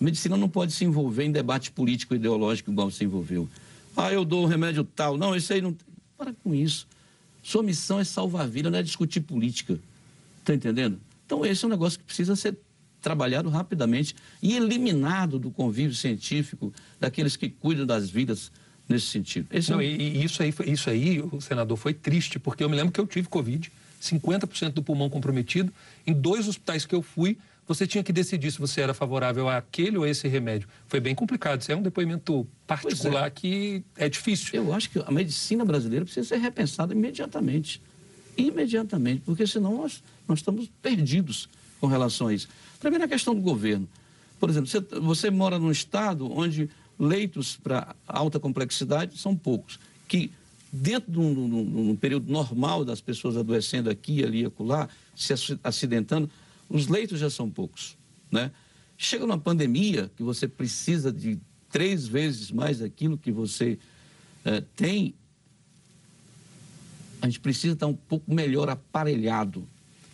A 0.00 0.04
medicina 0.04 0.36
não 0.36 0.48
pode 0.48 0.72
se 0.72 0.84
envolver 0.84 1.24
em 1.24 1.32
debate 1.32 1.70
político 1.70 2.14
ideológico 2.14 2.70
igual 2.70 2.90
se 2.90 3.04
envolveu. 3.04 3.48
Ah, 3.96 4.12
eu 4.12 4.24
dou 4.24 4.44
o 4.44 4.46
remédio 4.46 4.84
tal. 4.84 5.16
Não, 5.16 5.34
isso 5.34 5.52
aí 5.52 5.60
não. 5.60 5.76
Para 6.16 6.32
com 6.32 6.54
isso. 6.54 6.86
Sua 7.42 7.62
missão 7.62 7.98
é 7.98 8.04
salvar 8.04 8.42
a 8.42 8.46
vida, 8.46 8.70
não 8.70 8.78
é 8.78 8.82
discutir 8.82 9.20
política. 9.20 9.78
Está 10.48 10.54
entendendo? 10.54 10.98
Então, 11.26 11.44
esse 11.44 11.62
é 11.62 11.68
um 11.68 11.70
negócio 11.70 11.98
que 11.98 12.06
precisa 12.06 12.34
ser 12.34 12.56
trabalhado 13.02 13.50
rapidamente 13.50 14.16
e 14.42 14.56
eliminado 14.56 15.38
do 15.38 15.50
convívio 15.50 15.94
científico 15.94 16.72
daqueles 16.98 17.36
que 17.36 17.50
cuidam 17.50 17.84
das 17.84 18.08
vidas 18.08 18.50
nesse 18.88 19.06
sentido. 19.08 19.46
Esse 19.52 19.70
não, 19.70 19.78
é... 19.78 19.84
e 19.84 20.24
isso 20.24 20.42
aí, 20.42 20.54
isso 20.66 20.88
aí, 20.88 21.20
o 21.20 21.38
senador, 21.38 21.76
foi 21.76 21.92
triste, 21.92 22.38
porque 22.38 22.64
eu 22.64 22.70
me 22.70 22.76
lembro 22.76 22.90
que 22.90 22.98
eu 22.98 23.06
tive 23.06 23.28
Covid, 23.28 23.70
50% 24.00 24.70
do 24.70 24.82
pulmão 24.82 25.10
comprometido. 25.10 25.70
Em 26.06 26.14
dois 26.14 26.48
hospitais 26.48 26.86
que 26.86 26.94
eu 26.94 27.02
fui, 27.02 27.36
você 27.66 27.86
tinha 27.86 28.02
que 28.02 28.10
decidir 28.10 28.50
se 28.50 28.58
você 28.58 28.80
era 28.80 28.94
favorável 28.94 29.50
àquele 29.50 29.98
ou 29.98 30.06
esse 30.06 30.26
remédio. 30.28 30.66
Foi 30.86 30.98
bem 30.98 31.14
complicado. 31.14 31.60
Isso 31.60 31.70
é 31.70 31.76
um 31.76 31.82
depoimento 31.82 32.48
particular 32.66 33.26
é. 33.26 33.30
que 33.30 33.84
é 33.98 34.08
difícil. 34.08 34.48
Eu 34.54 34.72
acho 34.72 34.88
que 34.88 34.98
a 34.98 35.10
medicina 35.10 35.62
brasileira 35.62 36.06
precisa 36.06 36.26
ser 36.26 36.38
repensada 36.38 36.94
imediatamente. 36.94 37.82
Imediatamente, 38.38 39.22
porque 39.26 39.46
senão 39.46 39.78
nós, 39.78 40.02
nós 40.28 40.38
estamos 40.38 40.70
perdidos 40.80 41.48
com 41.80 41.88
relação 41.88 42.28
a 42.28 42.34
isso. 42.34 42.48
Primeiro, 42.78 43.04
a 43.04 43.08
questão 43.08 43.34
do 43.34 43.40
governo. 43.40 43.88
Por 44.38 44.48
exemplo, 44.48 44.68
você, 44.68 44.80
você 45.00 45.30
mora 45.30 45.58
num 45.58 45.72
estado 45.72 46.30
onde 46.30 46.70
leitos 46.98 47.56
para 47.56 47.96
alta 48.06 48.38
complexidade 48.38 49.18
são 49.18 49.36
poucos, 49.36 49.80
que 50.06 50.30
dentro 50.72 51.10
de 51.10 51.18
um, 51.18 51.34
de 51.34 51.80
um, 51.80 51.96
período 51.96 52.30
normal 52.30 52.84
das 52.84 53.00
pessoas 53.00 53.36
adoecendo 53.36 53.90
aqui, 53.90 54.24
ali 54.24 54.44
acolá, 54.44 54.88
se 55.16 55.32
acidentando, 55.64 56.30
os 56.68 56.88
leitos 56.88 57.18
já 57.18 57.30
são 57.30 57.50
poucos, 57.50 57.96
né? 58.30 58.50
Chega 58.96 59.24
uma 59.24 59.38
pandemia 59.38 60.10
que 60.16 60.22
você 60.22 60.46
precisa 60.46 61.12
de 61.12 61.38
três 61.70 62.06
vezes 62.06 62.50
mais 62.50 62.82
aquilo 62.82 63.16
que 63.16 63.30
você 63.30 63.78
é, 64.44 64.60
tem, 64.74 65.14
a 67.20 67.26
gente 67.26 67.40
precisa 67.40 67.74
estar 67.74 67.86
um 67.86 67.94
pouco 67.94 68.32
melhor 68.32 68.68
aparelhado 68.68 69.66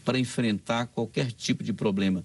para 0.04 0.18
enfrentar 0.18 0.86
qualquer 0.86 1.32
tipo 1.32 1.62
de 1.62 1.72
problema. 1.72 2.22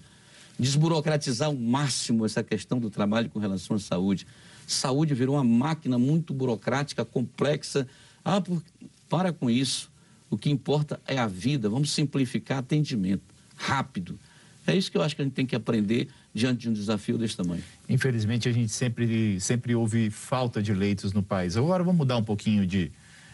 Desburocratizar 0.58 1.48
ao 1.48 1.54
máximo 1.54 2.26
essa 2.26 2.42
questão 2.42 2.78
do 2.78 2.90
trabalho 2.90 3.30
com 3.30 3.38
relação 3.38 3.76
à 3.76 3.78
saúde. 3.78 4.26
Saúde 4.66 5.14
virou 5.14 5.36
uma 5.36 5.44
máquina 5.44 5.98
muito 5.98 6.34
burocrática, 6.34 7.04
complexa. 7.04 7.88
Ah, 8.24 8.40
por... 8.40 8.62
para 9.08 9.32
com 9.32 9.48
isso. 9.48 9.90
O 10.28 10.36
que 10.36 10.50
importa 10.50 11.00
é 11.06 11.18
a 11.18 11.26
vida. 11.26 11.68
Vamos 11.68 11.90
simplificar 11.90 12.58
atendimento 12.58 13.22
rápido. 13.56 14.18
É 14.66 14.76
isso 14.76 14.90
que 14.90 14.96
eu 14.96 15.02
acho 15.02 15.16
que 15.16 15.22
a 15.22 15.24
gente 15.24 15.34
tem 15.34 15.46
que 15.46 15.56
aprender 15.56 16.08
diante 16.32 16.60
de 16.60 16.68
um 16.68 16.72
desafio 16.72 17.18
desse 17.18 17.36
tamanho. 17.36 17.62
Infelizmente, 17.88 18.48
a 18.48 18.52
gente 18.52 18.70
sempre, 18.70 19.40
sempre 19.40 19.74
ouve 19.74 20.10
falta 20.10 20.62
de 20.62 20.72
leitos 20.72 21.12
no 21.12 21.22
país. 21.22 21.56
Agora, 21.56 21.82
vamos 21.82 21.98
mudar 21.98 22.16
um 22.16 22.22
pouquinho 22.22 22.66
de, 22.66 22.92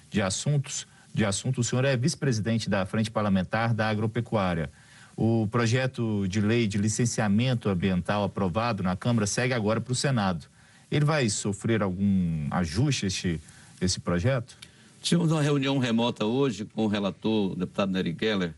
de 0.09 0.23
assuntos. 0.23 0.87
De 1.17 1.25
assunto, 1.25 1.63
o 1.63 1.65
senhor 1.65 1.83
é 1.87 1.97
vice-presidente 1.97 2.69
da 2.69 2.85
Frente 2.85 3.11
Parlamentar 3.11 3.73
da 3.73 3.89
Agropecuária. 3.89 4.71
O 5.17 5.49
projeto 5.51 6.29
de 6.29 6.43
lei 6.43 6.67
de 6.67 6.77
licenciamento 6.77 7.71
ambiental 7.71 8.23
aprovado 8.23 8.83
na 8.83 8.95
Câmara 8.95 9.27
segue 9.27 9.55
agora 9.55 9.81
para 9.81 9.93
o 9.93 9.95
Senado. 9.95 10.45
Ele 10.91 11.07
vai 11.07 11.31
sofrer 11.31 11.83
algum 11.83 12.47
ajuste, 12.51 13.07
este, 13.07 13.41
esse 13.81 13.99
projeto? 13.99 14.59
Tivemos 15.01 15.33
uma 15.33 15.41
reunião 15.41 15.79
remota 15.79 16.27
hoje 16.27 16.67
com 16.67 16.85
o 16.85 16.87
relator, 16.87 17.53
o 17.53 17.57
deputado 17.57 17.93
Nery 17.93 18.15
Geller, 18.21 18.53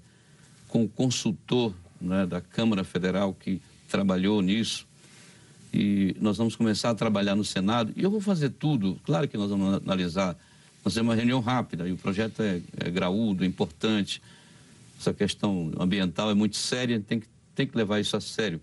com 0.67 0.83
o 0.83 0.89
consultor 0.89 1.73
né, 2.01 2.27
da 2.27 2.41
Câmara 2.41 2.83
Federal 2.83 3.33
que 3.33 3.63
trabalhou 3.89 4.43
nisso. 4.43 4.85
E 5.73 6.17
nós 6.21 6.37
vamos 6.37 6.57
começar 6.57 6.91
a 6.91 6.95
trabalhar 6.97 7.37
no 7.37 7.45
Senado. 7.45 7.93
E 7.95 8.03
eu 8.03 8.11
vou 8.11 8.21
fazer 8.21 8.49
tudo, 8.49 8.99
claro 9.05 9.29
que 9.29 9.37
nós 9.37 9.49
vamos 9.49 9.75
analisar. 9.75 10.37
Temos 10.95 11.09
uma 11.09 11.15
reunião 11.15 11.41
rápida 11.41 11.87
e 11.87 11.93
o 11.93 11.97
projeto 11.97 12.43
é, 12.43 12.61
é 12.79 12.91
graúdo, 12.91 13.45
é 13.45 13.47
importante. 13.47 14.23
Essa 14.99 15.13
questão 15.13 15.71
ambiental 15.79 16.31
é 16.31 16.35
muito 16.35 16.57
séria, 16.57 16.99
tem 17.01 17.21
que, 17.21 17.27
tem 17.55 17.67
que 17.67 17.77
levar 17.77 18.01
isso 18.01 18.17
a 18.17 18.21
sério. 18.21 18.61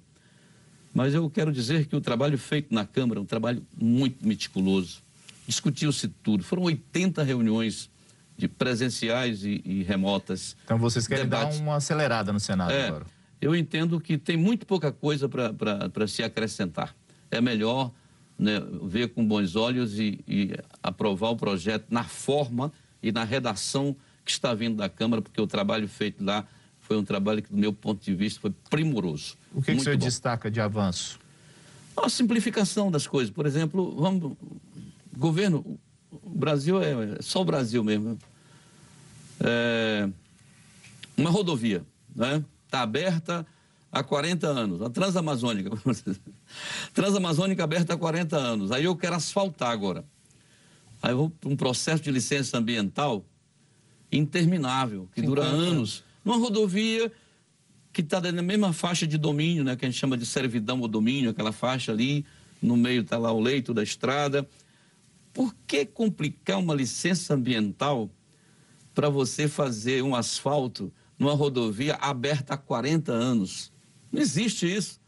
Mas 0.94 1.14
eu 1.14 1.30
quero 1.30 1.52
dizer 1.52 1.86
que 1.86 1.96
o 1.96 2.02
trabalho 2.02 2.38
feito 2.38 2.74
na 2.74 2.86
Câmara 2.86 3.20
é 3.20 3.22
um 3.22 3.26
trabalho 3.26 3.66
muito 3.80 4.26
meticuloso. 4.26 5.04
Discutiu-se 5.48 6.08
tudo. 6.08 6.44
Foram 6.44 6.64
80 6.64 7.22
reuniões 7.22 7.90
de 8.38 8.48
presenciais 8.48 9.44
e, 9.44 9.62
e 9.64 9.84
remotas. 9.84 10.56
Então 10.64 10.78
vocês 10.78 11.08
querem 11.08 11.26
debates. 11.26 11.60
dar 11.60 11.64
uma 11.64 11.76
acelerada 11.76 12.34
no 12.34 12.40
Senado 12.40 12.72
é, 12.72 12.88
agora? 12.88 13.06
Eu 13.40 13.56
entendo 13.56 14.00
que 14.00 14.18
tem 14.18 14.36
muito 14.36 14.66
pouca 14.66 14.92
coisa 14.92 15.30
para 15.30 16.08
se 16.08 16.24
acrescentar. 16.24 16.96
É 17.30 17.40
melhor 17.40 17.92
né, 18.38 18.62
ver 18.84 19.10
com 19.10 19.26
bons 19.26 19.56
olhos 19.56 20.00
e, 20.00 20.20
e 20.28 20.52
aprovar 20.84 21.30
o 21.30 21.36
projeto 21.36 21.86
na 21.90 22.04
forma 22.04 22.72
e 23.02 23.12
na 23.12 23.24
redação 23.24 23.96
que 24.24 24.32
está 24.32 24.54
vindo 24.54 24.78
da 24.78 24.90
Câmara, 24.90 25.22
porque 25.22 25.40
o 25.40 25.48
trabalho 25.48 25.88
feito 25.88 26.24
lá 26.24 26.46
foi 26.80 26.98
um 26.98 27.04
trabalho 27.04 27.42
que, 27.42 27.50
do 27.50 27.58
meu 27.58 27.74
ponto 27.74 28.04
de 28.04 28.14
vista, 28.14 28.40
foi 28.40 28.52
primoroso. 28.70 29.36
O 29.54 29.62
que, 29.62 29.72
que 29.72 29.78
o 29.78 29.84
senhor 29.84 29.98
bom. 29.98 30.06
destaca 30.06 30.52
de 30.52 30.60
avanço? 30.60 31.20
A 31.96 32.10
simplificação 32.10 32.92
das 32.92 33.08
coisas. 33.08 33.34
Por 33.34 33.46
exemplo, 33.46 33.96
vamos. 33.96 34.38
Governo, 35.18 35.80
o 36.12 36.38
Brasil 36.38 36.82
é, 36.82 37.18
é 37.18 37.22
só 37.22 37.42
o 37.42 37.46
Brasil 37.46 37.84
mesmo. 37.84 38.18
É, 39.40 40.10
uma 41.18 41.30
rodovia, 41.30 41.84
né? 42.16 42.44
Está 42.66 42.82
aberta 42.82 43.46
há 43.96 44.04
40 44.04 44.46
anos, 44.46 44.82
a 44.82 44.90
Transamazônica. 44.90 45.72
Transamazônica 46.94 47.64
aberta 47.64 47.94
há 47.94 47.98
40 47.98 48.36
anos. 48.36 48.72
Aí 48.74 48.84
eu 48.84 48.96
quero 48.96 49.16
asfaltar 49.16 49.72
agora. 49.72 50.04
Aí 51.02 51.14
eu 51.14 51.18
vou 51.18 51.30
para 51.30 51.50
um 51.50 51.56
processo 51.56 52.04
de 52.04 52.12
licença 52.12 52.58
ambiental 52.58 53.24
interminável, 54.12 55.08
que 55.16 55.22
dura 55.22 55.44
anos. 55.44 56.04
Numa 56.26 56.38
rodovia 56.38 57.10
que 57.94 58.02
está 58.02 58.20
na 58.20 58.42
mesma 58.42 58.74
faixa 58.74 59.08
de 59.08 59.18
domínio, 59.18 59.64
né, 59.64 59.78
que 59.78 59.86
a 59.86 59.90
gente 59.90 59.98
chama 59.98 60.18
de 60.18 60.26
servidão 60.26 60.82
ou 60.82 60.88
domínio, 60.90 61.30
aquela 61.30 61.54
faixa 61.54 61.94
ali, 61.94 62.26
no 62.62 62.76
meio 62.76 63.02
está 63.02 63.18
lá 63.18 63.32
o 63.32 63.40
leito 63.40 63.74
da 63.74 63.82
estrada. 63.82 64.46
Por 65.32 65.56
que 65.66 65.86
complicar 65.86 66.60
uma 66.60 66.76
licença 66.76 67.34
ambiental 67.34 68.10
para 68.94 69.08
você 69.08 69.48
fazer 69.48 70.04
um 70.04 70.14
asfalto 70.14 70.92
numa 71.18 71.34
rodovia 71.34 71.96
aberta 71.96 72.56
há 72.56 72.58
40 72.58 73.14
anos? 73.14 73.74
Não 74.16 74.22
existe 74.22 74.66
isso. 74.66 75.00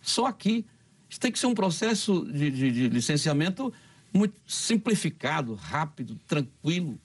Só 0.00 0.26
aqui. 0.26 0.66
Isso 1.08 1.20
tem 1.20 1.30
que 1.30 1.38
ser 1.38 1.46
um 1.46 1.54
processo 1.54 2.24
de, 2.32 2.50
de, 2.50 2.72
de 2.72 2.88
licenciamento 2.88 3.72
muito 4.12 4.34
simplificado, 4.46 5.54
rápido, 5.54 6.18
tranquilo. 6.26 6.98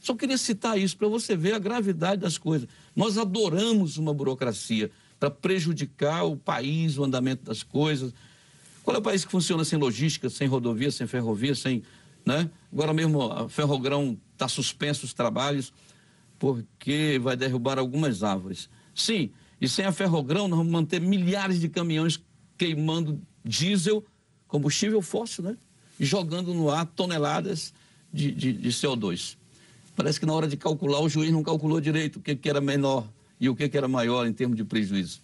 Só 0.00 0.14
queria 0.14 0.38
citar 0.38 0.78
isso 0.78 0.96
para 0.96 1.08
você 1.08 1.36
ver 1.36 1.54
a 1.54 1.58
gravidade 1.58 2.22
das 2.22 2.38
coisas. 2.38 2.68
Nós 2.96 3.18
adoramos 3.18 3.98
uma 3.98 4.14
burocracia 4.14 4.90
para 5.18 5.30
prejudicar 5.30 6.24
o 6.24 6.36
país, 6.36 6.96
o 6.96 7.04
andamento 7.04 7.44
das 7.44 7.62
coisas. 7.62 8.14
Qual 8.82 8.96
é 8.96 8.98
o 8.98 9.02
país 9.02 9.24
que 9.24 9.30
funciona 9.30 9.64
sem 9.64 9.78
logística, 9.78 10.30
sem 10.30 10.48
rodovia, 10.48 10.90
sem 10.90 11.06
ferrovia, 11.06 11.54
sem. 11.54 11.82
Né? 12.24 12.50
Agora 12.72 12.94
mesmo 12.94 13.22
a 13.22 13.48
Ferrogrão 13.48 14.18
está 14.32 14.48
suspenso 14.48 15.04
os 15.04 15.12
trabalhos 15.12 15.72
porque 16.38 17.20
vai 17.22 17.36
derrubar 17.36 17.78
algumas 17.78 18.22
árvores. 18.22 18.70
Sim, 18.94 19.30
e 19.60 19.68
sem 19.68 19.84
a 19.84 19.92
Ferrogrão 19.92 20.48
nós 20.48 20.58
vamos 20.58 20.72
manter 20.72 21.00
milhares 21.00 21.60
de 21.60 21.68
caminhões 21.68 22.20
queimando 22.56 23.20
diesel, 23.44 24.04
combustível 24.48 25.02
fóssil, 25.02 25.44
né? 25.44 25.56
E 25.98 26.04
jogando 26.04 26.54
no 26.54 26.70
ar 26.70 26.86
toneladas 26.86 27.74
de, 28.12 28.32
de, 28.32 28.52
de 28.52 28.68
CO2. 28.70 29.36
Parece 29.94 30.18
que 30.18 30.26
na 30.26 30.32
hora 30.32 30.48
de 30.48 30.56
calcular 30.56 31.00
o 31.00 31.08
juiz 31.08 31.30
não 31.30 31.42
calculou 31.42 31.80
direito 31.80 32.16
o 32.16 32.20
que, 32.20 32.34
que 32.34 32.48
era 32.48 32.60
menor 32.60 33.06
e 33.38 33.48
o 33.48 33.56
que, 33.56 33.68
que 33.68 33.76
era 33.76 33.86
maior 33.86 34.26
em 34.26 34.32
termos 34.32 34.56
de 34.56 34.64
prejuízo. 34.64 35.20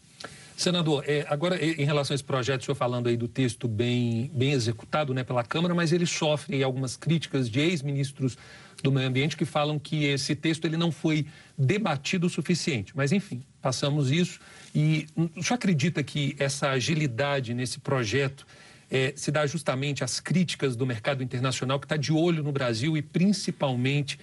Senador, 0.57 1.05
é, 1.07 1.26
agora 1.28 1.62
em 1.62 1.85
relação 1.85 2.14
a 2.14 2.16
esse 2.16 2.25
projeto, 2.25 2.62
o 2.62 2.64
senhor 2.64 2.75
falando 2.75 3.09
aí 3.09 3.16
do 3.16 3.28
texto 3.28 3.69
bem, 3.69 4.31
bem 4.35 4.52
executado 4.52 5.12
né, 5.12 5.23
pela 5.23 5.45
Câmara, 5.45 5.75
mas 5.75 5.93
ele 5.93 6.07
sofre 6.07 6.62
algumas 6.62 6.97
críticas 6.97 7.50
de 7.50 7.61
ex-ministros 7.61 8.38
do 8.83 8.92
Meio 8.92 9.09
Ambiente 9.09 9.37
que 9.37 9.45
falam 9.45 9.78
que 9.78 10.04
esse 10.04 10.35
texto 10.35 10.64
ele 10.64 10.76
não 10.76 10.92
foi 10.92 11.26
debatido 11.56 12.26
o 12.26 12.30
suficiente. 12.30 12.92
Mas, 12.95 13.12
enfim, 13.12 13.42
passamos 13.61 14.11
isso. 14.11 14.40
E 14.75 15.06
o 15.16 15.42
senhor 15.42 15.54
acredita 15.54 16.02
que 16.02 16.37
essa 16.38 16.71
agilidade 16.71 17.54
nesse 17.54 17.80
projeto 17.80 18.47
é, 18.90 19.12
se 19.16 19.30
dá 19.30 19.47
justamente 19.47 20.04
às 20.04 20.21
críticas 20.21 20.76
do 20.76 20.87
mercado 20.87 21.23
internacional 21.23 21.80
que 21.80 21.87
está 21.87 21.97
de 21.97 22.12
olho 22.12 22.42
no 22.42 22.52
Brasil 22.52 22.97
e 22.97 23.02
principalmente 23.02 24.18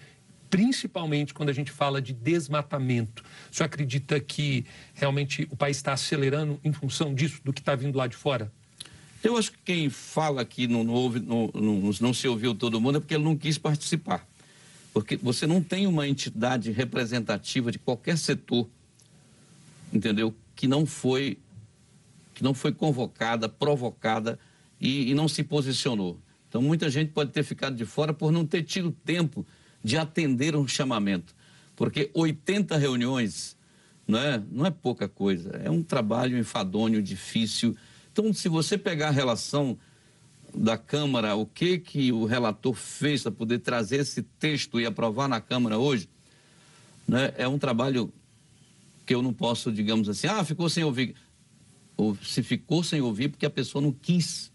principalmente 0.50 1.34
quando 1.34 1.50
a 1.50 1.54
gente 1.54 1.72
fala 1.72 2.00
de 2.00 2.14
desmatamento. 2.14 3.24
O 3.52 3.56
senhor 3.56 3.66
acredita 3.66 4.20
que 4.20 4.64
realmente 4.94 5.48
o 5.50 5.56
país 5.56 5.78
está 5.78 5.94
acelerando 5.94 6.60
em 6.64 6.72
função 6.72 7.12
disso, 7.16 7.42
do 7.44 7.52
que 7.52 7.60
está 7.60 7.74
vindo 7.74 7.98
lá 7.98 8.06
de 8.06 8.16
fora? 8.16 8.52
Eu 9.24 9.36
acho 9.36 9.52
que 9.52 9.58
quem 9.66 9.90
fala 9.90 10.46
que 10.46 10.68
não, 10.68 10.84
não, 10.84 10.94
ouve, 10.94 11.20
não, 11.20 11.50
não, 11.56 11.92
não 12.00 12.14
se 12.14 12.28
ouviu 12.28 12.54
todo 12.54 12.80
mundo 12.80 12.98
é 12.98 13.00
porque 13.00 13.16
ele 13.16 13.24
não 13.24 13.36
quis 13.36 13.58
participar. 13.58 14.28
Porque 14.94 15.18
você 15.18 15.48
não 15.48 15.62
tem 15.62 15.88
uma 15.88 16.08
entidade 16.08 16.72
representativa 16.72 17.72
de 17.72 17.80
qualquer 17.80 18.18
setor, 18.18 18.70
entendeu? 19.92 20.34
Que 20.56 20.68
não 20.68 20.86
foi, 20.86 21.40
que 22.36 22.44
não 22.44 22.54
foi 22.54 22.72
convocada, 22.72 23.50
provocada 23.50 24.38
e, 24.80 25.10
e 25.10 25.16
não 25.16 25.28
se 25.28 25.44
posicionou. 25.44 26.20
Então, 26.48 26.62
muita 26.62 26.90
gente 26.92 27.10
pode 27.12 27.32
ter 27.32 27.42
ficado 27.42 27.76
de 27.76 27.86
fora 27.86 28.14
por 28.14 28.32
não 28.32 28.46
ter 28.46 28.62
tido 28.62 28.92
tempo 28.92 29.44
de 29.84 29.98
atender 29.98 30.56
um 30.56 30.68
chamamento. 30.68 31.36
Porque 31.76 32.12
80 32.14 32.78
reuniões 32.78 33.58
não 34.08 34.20
é, 34.20 34.44
não 34.52 34.66
é 34.66 34.70
pouca 34.70 35.08
coisa, 35.08 35.60
é 35.64 35.72
um 35.72 35.82
trabalho 35.82 36.38
enfadonho, 36.38 37.02
difícil. 37.02 37.76
Então, 38.12 38.32
se 38.32 38.48
você 38.48 38.78
pegar 38.78 39.08
a 39.08 39.12
relação 39.12 39.76
da 40.56 40.78
Câmara, 40.78 41.36
o 41.36 41.46
que, 41.46 41.78
que 41.80 42.12
o 42.12 42.26
relator 42.26 42.74
fez 42.74 43.24
para 43.24 43.32
poder 43.32 43.60
trazer 43.60 43.98
esse 43.98 44.22
texto 44.22 44.80
e 44.80 44.86
aprovar 44.86 45.28
na 45.28 45.42
Câmara 45.42 45.78
hoje, 45.78 46.08
né, 47.08 47.34
é 47.38 47.48
um 47.48 47.58
trabalho 47.58 48.14
que 49.06 49.14
eu 49.14 49.22
não 49.22 49.34
posso, 49.34 49.72
digamos 49.72 50.08
assim, 50.08 50.28
ah, 50.28 50.44
ficou 50.44 50.70
sem 50.70 50.84
ouvir. 50.84 51.16
Ou 51.98 52.16
se 52.24 52.42
ficou 52.42 52.84
sem 52.84 53.02
ouvir 53.02 53.30
porque 53.30 53.46
a 53.46 53.50
pessoa 53.50 53.82
não 53.82 53.92
quis 53.92 54.52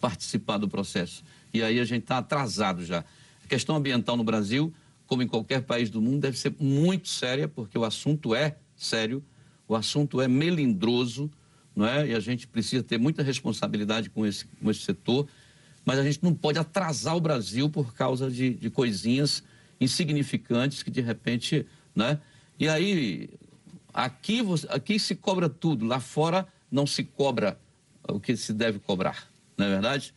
participar 0.00 0.58
do 0.58 0.68
processo. 0.68 1.24
E 1.52 1.62
aí 1.62 1.80
a 1.80 1.84
gente 1.84 2.02
está 2.02 2.18
atrasado 2.18 2.84
já. 2.84 3.04
A 3.44 3.48
questão 3.48 3.76
ambiental 3.76 4.16
no 4.16 4.24
Brasil, 4.24 4.72
como 5.06 5.22
em 5.22 5.28
qualquer 5.28 5.62
país 5.62 5.88
do 5.88 6.02
mundo, 6.02 6.20
deve 6.20 6.38
ser 6.38 6.54
muito 6.60 7.08
séria, 7.08 7.48
porque 7.48 7.78
o 7.78 7.84
assunto 7.84 8.34
é 8.34 8.56
sério, 8.76 9.24
o 9.66 9.74
assunto 9.74 10.20
é 10.20 10.28
melindroso, 10.28 11.30
não 11.76 11.86
é? 11.86 12.08
E 12.08 12.14
a 12.14 12.20
gente 12.20 12.48
precisa 12.48 12.82
ter 12.82 12.98
muita 12.98 13.22
responsabilidade 13.22 14.08
com 14.10 14.26
esse, 14.26 14.46
com 14.46 14.70
esse 14.70 14.80
setor, 14.80 15.28
mas 15.84 15.98
a 15.98 16.02
gente 16.02 16.20
não 16.22 16.34
pode 16.34 16.58
atrasar 16.58 17.14
o 17.14 17.20
Brasil 17.20 17.68
por 17.68 17.94
causa 17.94 18.30
de, 18.30 18.54
de 18.54 18.70
coisinhas 18.70 19.44
insignificantes 19.78 20.82
que 20.82 20.90
de 20.90 21.02
repente, 21.02 21.66
né? 21.94 22.18
E 22.58 22.66
aí, 22.68 23.30
aqui, 23.92 24.40
aqui 24.70 24.98
se 24.98 25.14
cobra 25.14 25.48
tudo, 25.48 25.84
lá 25.84 26.00
fora 26.00 26.48
não 26.70 26.86
se 26.86 27.04
cobra 27.04 27.60
o 28.08 28.18
que 28.18 28.34
se 28.36 28.54
deve 28.54 28.78
cobrar, 28.78 29.30
não 29.56 29.66
é 29.66 29.68
verdade? 29.68 30.14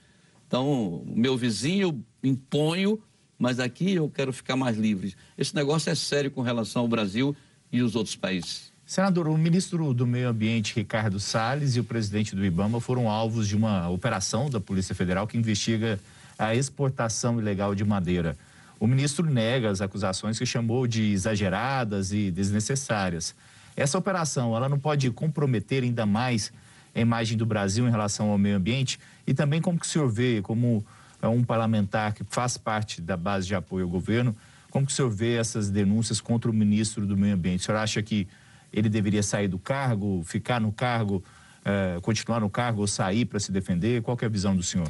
Então, 0.47 1.03
meu 1.05 1.37
vizinho, 1.37 1.89
eu 1.89 2.29
imponho 2.29 3.03
mas 3.39 3.57
aqui 3.57 3.93
eu 3.93 4.09
quero 4.09 4.33
ficar 4.33 4.57
mais 4.57 4.77
livre. 4.77 5.15
Esse 5.37 5.55
negócio 5.55 5.89
é 5.89 5.95
sério 5.95 6.29
com 6.29 6.41
relação 6.41 6.81
ao 6.81 6.87
Brasil 6.89 7.33
e 7.71 7.81
os 7.81 7.95
outros 7.95 8.17
países. 8.17 8.68
Senador, 8.89 9.27
o 9.27 9.37
ministro 9.37 9.93
do 9.93 10.07
Meio 10.07 10.29
Ambiente, 10.29 10.73
Ricardo 10.75 11.19
Salles, 11.19 11.75
e 11.75 11.79
o 11.79 11.83
presidente 11.83 12.35
do 12.35 12.43
IBAMA 12.43 12.81
foram 12.81 13.07
alvos 13.07 13.47
de 13.47 13.55
uma 13.55 13.87
operação 13.87 14.49
da 14.49 14.59
Polícia 14.59 14.95
Federal 14.95 15.27
que 15.27 15.37
investiga 15.37 15.99
a 16.39 16.55
exportação 16.55 17.39
ilegal 17.39 17.75
de 17.75 17.85
madeira. 17.85 18.35
O 18.79 18.87
ministro 18.87 19.29
nega 19.29 19.69
as 19.69 19.79
acusações 19.79 20.39
que 20.39 20.45
chamou 20.47 20.87
de 20.87 21.03
exageradas 21.11 22.11
e 22.11 22.31
desnecessárias. 22.31 23.35
Essa 23.77 23.95
operação, 23.95 24.55
ela 24.55 24.67
não 24.67 24.79
pode 24.79 25.11
comprometer 25.11 25.83
ainda 25.83 26.07
mais 26.07 26.51
a 26.95 26.99
imagem 26.99 27.37
do 27.37 27.45
Brasil 27.45 27.87
em 27.87 27.91
relação 27.91 28.31
ao 28.31 28.39
meio 28.39 28.57
ambiente? 28.57 28.99
E 29.27 29.35
também 29.35 29.61
como 29.61 29.79
que 29.79 29.85
o 29.85 29.89
senhor 29.89 30.09
vê, 30.09 30.41
como 30.41 30.83
é 31.21 31.27
um 31.27 31.43
parlamentar 31.43 32.15
que 32.15 32.23
faz 32.27 32.57
parte 32.57 33.03
da 33.03 33.15
base 33.15 33.45
de 33.45 33.53
apoio 33.53 33.85
ao 33.85 33.91
governo. 33.91 34.35
Como 34.71 34.83
que 34.87 34.91
o 34.91 34.95
senhor 34.95 35.11
vê 35.11 35.35
essas 35.35 35.69
denúncias 35.69 36.19
contra 36.19 36.49
o 36.49 36.53
ministro 36.55 37.05
do 37.05 37.15
Meio 37.15 37.35
Ambiente? 37.35 37.59
O 37.59 37.63
senhor 37.65 37.77
acha 37.77 38.01
que 38.01 38.27
ele 38.71 38.89
deveria 38.89 39.23
sair 39.23 39.47
do 39.47 39.59
cargo, 39.59 40.23
ficar 40.25 40.59
no 40.59 40.71
cargo, 40.71 41.23
eh, 41.65 41.99
continuar 42.01 42.39
no 42.39 42.49
cargo 42.49 42.81
ou 42.81 42.87
sair 42.87 43.25
para 43.25 43.39
se 43.39 43.51
defender? 43.51 44.01
Qual 44.01 44.17
é 44.21 44.25
a 44.25 44.29
visão 44.29 44.55
do 44.55 44.63
senhor? 44.63 44.89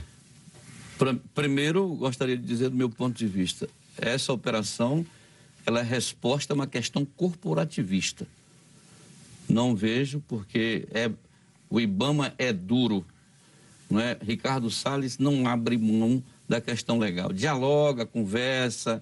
Primeiro, 1.34 1.88
gostaria 1.96 2.38
de 2.38 2.46
dizer 2.46 2.70
do 2.70 2.76
meu 2.76 2.90
ponto 2.90 3.18
de 3.18 3.26
vista, 3.26 3.70
essa 3.98 4.34
operação 4.34 5.06
ela 5.66 5.80
é 5.80 5.84
resposta 5.84 6.54
a 6.54 6.56
uma 6.56 6.68
questão 6.68 7.06
corporativista. 7.06 8.28
Não 9.48 9.76
vejo 9.76 10.22
porque 10.28 10.88
é, 10.92 11.10
o 11.70 11.80
IBAMA 11.80 12.34
é 12.38 12.52
duro 12.52 13.06
não 13.90 14.00
é? 14.00 14.18
Ricardo 14.22 14.70
Salles 14.70 15.18
não 15.18 15.48
abre 15.48 15.78
mão 15.78 16.24
da 16.48 16.62
questão 16.62 17.00
legal. 17.00 17.34
Dialoga, 17.34 18.06
conversa. 18.06 19.02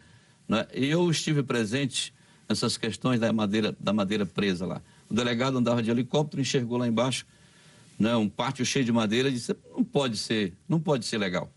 É? 0.49 0.67
Eu 0.71 1.11
estive 1.11 1.43
presente 1.43 2.13
nessas 2.47 2.77
questões 2.77 3.19
da 3.19 3.31
madeira, 3.33 3.75
da 3.79 3.91
madeira 3.93 4.25
presa 4.25 4.65
lá. 4.65 4.81
O 5.09 5.13
delegado 5.13 5.57
andava 5.57 5.81
de 5.81 5.89
helicóptero, 5.89 6.41
enxergou 6.41 6.77
lá 6.77 6.87
embaixo 6.87 7.25
né, 7.97 8.15
um 8.15 8.29
pátio 8.29 8.65
cheio 8.65 8.85
de 8.85 8.91
madeira 8.91 9.29
e 9.29 9.33
disse, 9.33 9.55
não 9.75 9.83
pode 9.83 10.17
ser, 10.17 10.53
não 10.67 10.79
pode 10.79 11.05
ser 11.05 11.17
legal. 11.17 11.51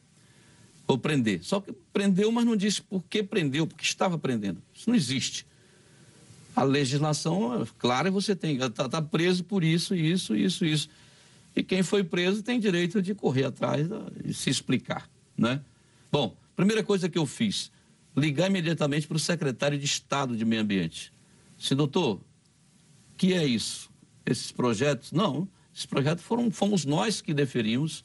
Vou 0.86 0.98
prender. 0.98 1.44
Só 1.44 1.60
que 1.60 1.72
prendeu, 1.92 2.32
mas 2.32 2.44
não 2.44 2.56
disse 2.56 2.82
por 2.82 3.02
que 3.04 3.22
prendeu, 3.22 3.66
porque 3.66 3.84
estava 3.84 4.18
prendendo. 4.18 4.60
Isso 4.74 4.88
não 4.88 4.96
existe. 4.96 5.46
A 6.56 6.64
legislação 6.64 7.62
é 7.62 7.66
clara 7.78 8.08
e 8.08 8.10
você 8.10 8.34
tem, 8.34 8.56
está 8.56 8.88
tá 8.88 9.00
preso 9.00 9.44
por 9.44 9.62
isso, 9.62 9.94
isso, 9.94 10.34
isso, 10.34 10.64
isso. 10.64 10.88
E 11.54 11.62
quem 11.62 11.82
foi 11.82 12.02
preso 12.02 12.42
tem 12.42 12.58
direito 12.58 13.00
de 13.00 13.14
correr 13.14 13.44
atrás 13.44 13.86
e 14.24 14.32
se 14.34 14.50
explicar, 14.50 15.08
né? 15.36 15.60
Bom, 16.10 16.36
primeira 16.56 16.82
coisa 16.82 17.08
que 17.08 17.18
eu 17.18 17.26
fiz, 17.26 17.70
ligar 18.16 18.48
imediatamente 18.48 19.06
para 19.06 19.16
o 19.16 19.20
secretário 19.20 19.78
de 19.78 19.84
Estado 19.84 20.36
de 20.36 20.44
Meio 20.44 20.62
Ambiente. 20.62 21.12
Se 21.58 21.74
doutor, 21.74 22.20
que 23.16 23.34
é 23.34 23.44
isso? 23.44 23.90
Esses 24.24 24.50
projetos? 24.50 25.12
Não, 25.12 25.48
esses 25.74 25.86
projetos 25.86 26.24
foram, 26.24 26.50
fomos 26.50 26.84
nós 26.84 27.20
que 27.20 27.32
deferimos, 27.34 28.04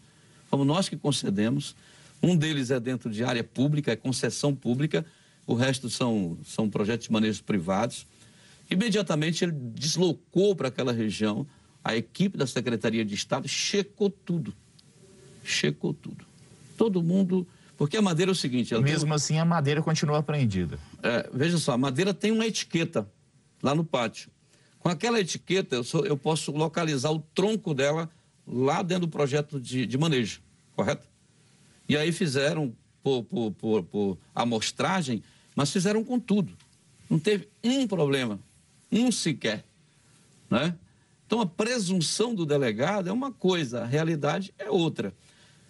fomos 0.49 0.67
nós 0.67 0.89
que 0.89 0.97
concedemos. 0.97 1.75
Um 2.21 2.35
deles 2.35 2.71
é 2.71 2.79
dentro 2.79 3.09
de 3.09 3.23
área 3.23 3.43
pública, 3.43 3.91
é 3.91 3.95
concessão 3.95 4.55
pública, 4.55 5.05
o 5.45 5.53
resto 5.53 5.89
são, 5.89 6.37
são 6.43 6.69
projetos 6.69 7.07
de 7.07 7.13
manejos 7.13 7.41
privados. 7.41 8.05
Imediatamente 8.69 9.43
ele 9.43 9.51
deslocou 9.51 10.55
para 10.55 10.69
aquela 10.69 10.91
região 10.91 11.45
a 11.83 11.95
equipe 11.95 12.35
da 12.35 12.47
Secretaria 12.47 13.05
de 13.05 13.13
Estado 13.13 13.47
checou 13.47 14.09
tudo. 14.09 14.55
Checou 15.43 15.93
tudo. 15.93 16.25
Todo 16.75 17.03
mundo. 17.03 17.47
Porque 17.77 17.97
a 17.97 18.01
madeira 18.01 18.31
é 18.31 18.33
o 18.33 18.35
seguinte. 18.35 18.73
Mesmo 18.79 19.07
tem... 19.07 19.15
assim, 19.15 19.37
a 19.37 19.45
madeira 19.45 19.81
continua 19.81 20.19
apreendida. 20.19 20.79
É, 21.03 21.29
veja 21.33 21.57
só, 21.57 21.73
a 21.73 21.77
madeira 21.77 22.13
tem 22.13 22.31
uma 22.31 22.45
etiqueta 22.45 23.09
lá 23.61 23.75
no 23.75 23.83
pátio. 23.83 24.29
Com 24.79 24.89
aquela 24.89 25.19
etiqueta, 25.19 25.75
eu, 25.75 25.83
sou, 25.83 26.05
eu 26.05 26.15
posso 26.15 26.51
localizar 26.51 27.11
o 27.11 27.19
tronco 27.19 27.73
dela 27.73 28.09
lá 28.47 28.81
dentro 28.81 29.07
do 29.07 29.11
projeto 29.11 29.59
de, 29.59 29.85
de 29.85 29.97
manejo, 29.97 30.41
correto? 30.75 31.07
E 31.89 31.97
aí 31.97 32.11
fizeram 32.11 32.73
por, 33.03 33.23
por, 33.23 33.51
por, 33.51 33.83
por 33.83 34.17
amostragem, 34.33 35.23
mas 35.55 35.71
fizeram 35.71 36.03
com 36.03 36.19
tudo. 36.19 36.53
Não 37.09 37.19
teve 37.19 37.47
um 37.63 37.87
problema, 37.87 38.39
um 38.91 39.11
sequer. 39.11 39.63
Né? 40.49 40.75
Então, 41.25 41.41
a 41.41 41.45
presunção 41.45 42.33
do 42.35 42.45
delegado 42.45 43.09
é 43.09 43.11
uma 43.11 43.31
coisa, 43.31 43.81
a 43.81 43.85
realidade 43.85 44.53
é 44.57 44.69
outra. 44.69 45.13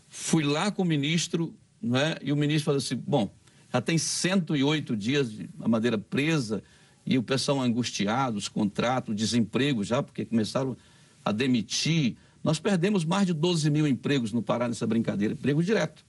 Fui 0.10 0.44
lá 0.44 0.72
com 0.72 0.82
o 0.82 0.86
ministro, 0.86 1.54
não 1.82 1.98
é? 1.98 2.18
e 2.22 2.32
o 2.32 2.36
ministro 2.36 2.66
falou 2.66 2.78
assim, 2.78 2.96
bom, 2.96 3.32
já 3.72 3.82
tem 3.82 3.98
108 3.98 4.96
dias 4.96 5.32
de 5.32 5.50
a 5.60 5.68
madeira 5.68 5.98
presa 5.98 6.64
e 7.06 7.18
o 7.18 7.24
pessoal 7.24 7.62
angustiado, 7.62 8.38
os 8.38 8.48
contratos, 8.48 9.16
desemprego 9.16 9.84
já, 9.84 10.02
porque 10.02 10.26
começaram 10.26 10.76
a 11.24 11.32
demitir. 11.32 12.16
Nós 12.44 12.60
perdemos 12.60 13.04
mais 13.06 13.28
de 13.28 13.34
12 13.34 13.70
mil 13.70 13.88
empregos 13.88 14.32
no 14.32 14.42
Pará 14.42 14.68
nessa 14.68 14.88
brincadeira, 14.88 15.34
emprego 15.34 15.62
direto, 15.62 16.04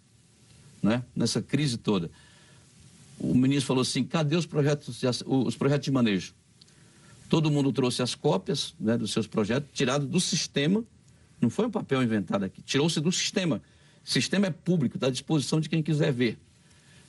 né? 0.83 1.02
nessa 1.14 1.42
crise 1.42 1.76
toda. 1.76 2.11
O 3.18 3.35
ministro 3.35 3.66
falou 3.66 3.83
assim, 3.83 4.05
cadê 4.05 4.37
os 4.37 4.46
projetos, 4.46 5.02
os 5.26 5.57
projetos 5.57 5.85
de 5.85 5.90
manejo? 5.90 6.35
Todo 7.29 7.50
mundo 7.50 7.72
trouxe 7.72 8.02
as 8.02 8.14
cópias 8.14 8.74
né, 8.79 8.96
dos 8.96 9.11
seus 9.11 9.26
projetos, 9.26 9.68
tirado 9.72 10.07
do 10.07 10.20
sistema, 10.20 10.85
não 11.40 11.50
foi 11.50 11.66
um 11.66 11.70
papel 11.70 12.02
inventado 12.02 12.44
aqui, 12.44 12.62
tirou-se 12.62 13.00
do 13.00 13.11
sistema. 13.11 13.61
O 14.06 14.10
sistema 14.10 14.46
é 14.46 14.50
público, 14.50 14.96
está 14.96 15.08
à 15.08 15.10
disposição 15.10 15.60
de 15.60 15.68
quem 15.68 15.82
quiser 15.82 16.12
ver. 16.12 16.38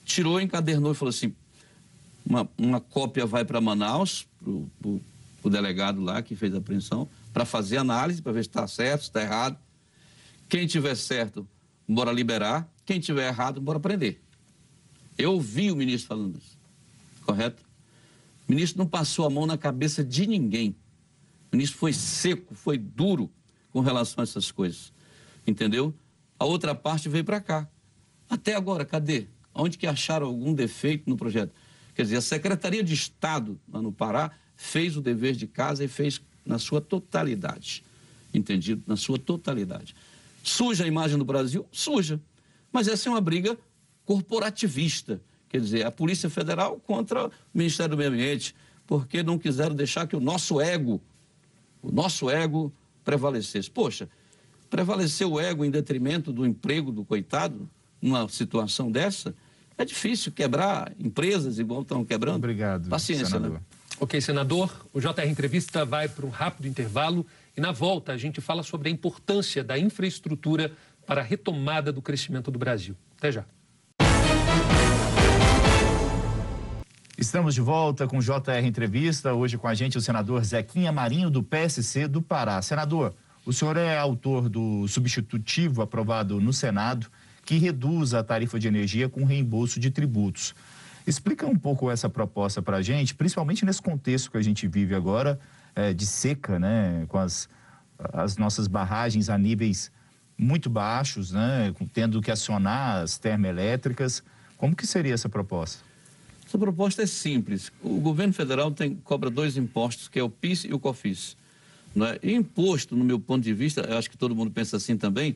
Tirou, 0.04 0.42
encadernou 0.42 0.94
e 0.94 0.96
falou 0.96 1.12
assim: 1.12 1.34
uma, 2.26 2.50
uma 2.58 2.82
cópia 2.82 3.26
vai 3.26 3.46
para 3.46 3.62
Manaus, 3.62 4.28
para 4.44 4.90
o 5.44 5.50
delegado 5.50 6.02
lá 6.02 6.24
que 6.24 6.36
fez 6.36 6.56
a 6.56 6.58
apreensão, 6.58 7.08
para 7.32 7.46
fazer 7.46 7.78
análise, 7.78 8.22
para 8.22 8.32
ver 8.32 8.44
se 8.44 8.50
está 8.50 8.68
certo, 8.68 9.02
se 9.02 9.08
está 9.10 9.22
errado. 9.22 9.58
Quem 10.50 10.66
tiver 10.66 10.96
certo, 10.96 11.48
bora 11.88 12.12
liberar. 12.12 12.68
Quem 12.84 13.00
tiver 13.00 13.28
errado, 13.28 13.62
bora 13.62 13.80
prender. 13.80 14.20
Eu 15.18 15.34
ouvi 15.34 15.72
o 15.72 15.76
ministro 15.76 16.08
falando 16.08 16.38
isso, 16.38 16.58
correto? 17.26 17.62
O 18.48 18.52
ministro 18.52 18.80
não 18.80 18.88
passou 18.88 19.26
a 19.26 19.30
mão 19.30 19.46
na 19.46 19.58
cabeça 19.58 20.04
de 20.04 20.26
ninguém. 20.26 20.76
O 21.52 21.56
ministro 21.56 21.78
foi 21.78 21.94
seco, 21.94 22.56
foi 22.56 22.78
duro 22.78 23.30
com 23.72 23.82
relação 23.82 24.22
a 24.22 24.24
essas 24.24 24.52
coisas. 24.52 24.92
Entendeu? 25.46 25.94
A 26.40 26.46
outra 26.46 26.76
parte 26.76 27.10
veio 27.10 27.24
para 27.24 27.40
cá. 27.40 27.68
Até 28.30 28.56
agora, 28.56 28.86
cadê? 28.86 29.28
Onde 29.54 29.78
que 29.78 29.88
acharam 29.88 30.28
algum 30.28 30.54
defeito 30.54 31.10
no 31.10 31.18
projeto? 31.18 31.52
Quer 31.96 32.04
dizer, 32.04 32.18
a 32.18 32.22
Secretaria 32.22 32.84
de 32.84 32.94
Estado 32.94 33.60
lá 33.72 33.82
no 33.82 33.92
Pará 33.92 34.32
fez 34.56 34.96
o 34.96 35.02
dever 35.02 35.36
de 35.36 35.48
casa 35.48 35.84
e 35.84 35.88
fez 35.88 36.22
na 36.46 36.60
sua 36.60 36.80
totalidade. 36.80 37.84
Entendido? 38.34 38.84
Na 38.86 38.96
sua 38.96 39.18
totalidade. 39.18 39.96
Suja 40.44 40.84
a 40.84 40.88
imagem 40.88 41.18
do 41.18 41.26
Brasil? 41.26 41.66
Suja. 41.72 42.22
Mas 42.72 42.88
essa 42.88 43.10
é 43.10 43.12
uma 43.12 43.22
briga 43.22 43.58
corporativista. 44.06 45.22
Quer 45.50 45.62
dizer, 45.62 45.86
a 45.86 45.92
Polícia 45.92 46.30
Federal 46.30 46.80
contra 46.80 47.28
o 47.28 47.32
Ministério 47.54 47.96
do 47.96 47.98
Meio 47.98 48.10
Ambiente, 48.12 48.56
porque 48.86 49.24
não 49.24 49.38
quiseram 49.38 49.76
deixar 49.76 50.08
que 50.08 50.16
o 50.16 50.20
nosso 50.20 50.62
ego, 50.62 51.02
o 51.82 51.92
nosso 51.92 52.30
ego 52.30 52.72
prevalecesse. 53.04 53.70
Poxa, 53.70 54.10
prevalecer 54.70 55.28
o 55.28 55.40
ego 55.40 55.64
em 55.66 55.72
detrimento 55.72 56.32
do 56.32 56.46
emprego 56.46 56.92
do 56.92 57.04
coitado, 57.04 57.70
numa 58.02 58.28
situação 58.30 58.92
dessa, 58.92 59.34
é 59.78 59.86
difícil 59.86 60.32
quebrar 60.32 60.92
empresas 61.00 61.60
igual 61.60 61.82
estão 61.82 62.04
quebrando. 62.04 62.38
Obrigado. 62.38 62.90
Paciência, 62.90 63.26
né? 63.26 63.30
senador. 63.30 63.52
né? 63.52 63.60
Ok, 64.00 64.22
senador. 64.22 64.88
O 64.94 65.00
JR 65.00 65.28
Entrevista 65.28 65.86
vai 65.86 66.08
para 66.08 66.26
um 66.26 66.30
rápido 66.30 66.68
intervalo 66.68 67.26
e 67.56 67.62
na 67.62 67.72
volta 67.72 68.12
a 68.12 68.18
gente 68.18 68.42
fala 68.42 68.64
sobre 68.64 68.90
a 68.90 68.92
importância 68.92 69.64
da 69.64 69.78
infraestrutura 69.78 70.72
para 71.06 71.22
a 71.22 71.24
retomada 71.24 71.92
do 71.92 72.02
crescimento 72.02 72.52
do 72.52 72.60
Brasil. 72.60 72.96
Até 73.18 73.32
já. 73.32 73.46
Estamos 77.18 77.56
de 77.56 77.62
volta 77.62 78.08
com 78.08 78.20
o 78.20 78.22
JR 78.22 78.64
Entrevista. 78.64 79.34
Hoje 79.34 79.58
com 79.58 79.68
a 79.68 79.74
gente 79.74 79.98
o 79.98 80.02
senador 80.02 80.44
Zequinha 80.44 80.92
Marinho, 80.92 81.32
do 81.32 81.42
PSC 81.42 82.08
do 82.08 82.22
Pará. 82.22 82.62
Senador, 82.62 83.16
o 83.48 83.54
senhor 83.54 83.78
é 83.78 83.98
autor 83.98 84.50
do 84.50 84.86
substitutivo 84.90 85.82
aprovado 85.82 86.42
no 86.42 86.52
Senado 86.52 87.08
que 87.46 87.58
reduz 87.58 88.14
a 88.14 88.22
tarifa 88.22 88.60
de 88.60 88.68
energia 88.68 89.08
com 89.08 89.24
reembolso 89.24 89.80
de 89.80 89.90
tributos. 89.90 90.54
Explica 91.08 91.48
um 91.48 91.56
pouco 91.56 91.90
essa 91.90 92.10
proposta 92.10 92.62
para 92.62 92.76
a 92.76 92.82
gente, 92.82 93.16
principalmente 93.16 93.64
nesse 93.64 93.82
contexto 93.82 94.30
que 94.30 94.38
a 94.38 94.42
gente 94.42 94.68
vive 94.68 94.94
agora 94.94 95.40
é, 95.74 95.94
de 95.94 96.06
seca, 96.06 96.60
né, 96.60 97.06
com 97.08 97.18
as, 97.18 97.48
as 97.98 98.36
nossas 98.36 98.68
barragens 98.68 99.30
a 99.30 99.38
níveis 99.38 99.90
muito 100.38 100.70
baixos, 100.70 101.32
né, 101.32 101.74
tendo 101.94 102.22
que 102.22 102.30
acionar 102.30 103.02
as 103.02 103.18
termoelétricas. 103.18 104.22
Como 104.58 104.76
que 104.76 104.86
seria 104.86 105.14
essa 105.14 105.30
proposta? 105.30 105.86
Essa 106.46 106.58
proposta 106.58 107.02
é 107.02 107.06
simples. 107.06 107.72
O 107.82 108.02
governo 108.02 108.34
federal 108.34 108.72
tem, 108.72 108.96
cobra 108.96 109.30
dois 109.30 109.56
impostos, 109.56 110.10
que 110.10 110.20
é 110.20 110.24
o 110.24 110.30
PIS 110.30 110.66
e 110.66 110.74
o 110.74 110.80
COFIS. 110.80 111.38
Né? 111.96 112.18
E 112.22 112.34
imposto, 112.34 112.96
no 112.96 113.04
meu 113.04 113.20
ponto 113.20 113.44
de 113.44 113.54
vista, 113.54 113.82
eu 113.82 113.98
acho 113.98 114.10
que 114.10 114.18
todo 114.18 114.36
mundo 114.36 114.52
pensa 114.52 114.78
assim 114.78 114.98
também, 114.98 115.36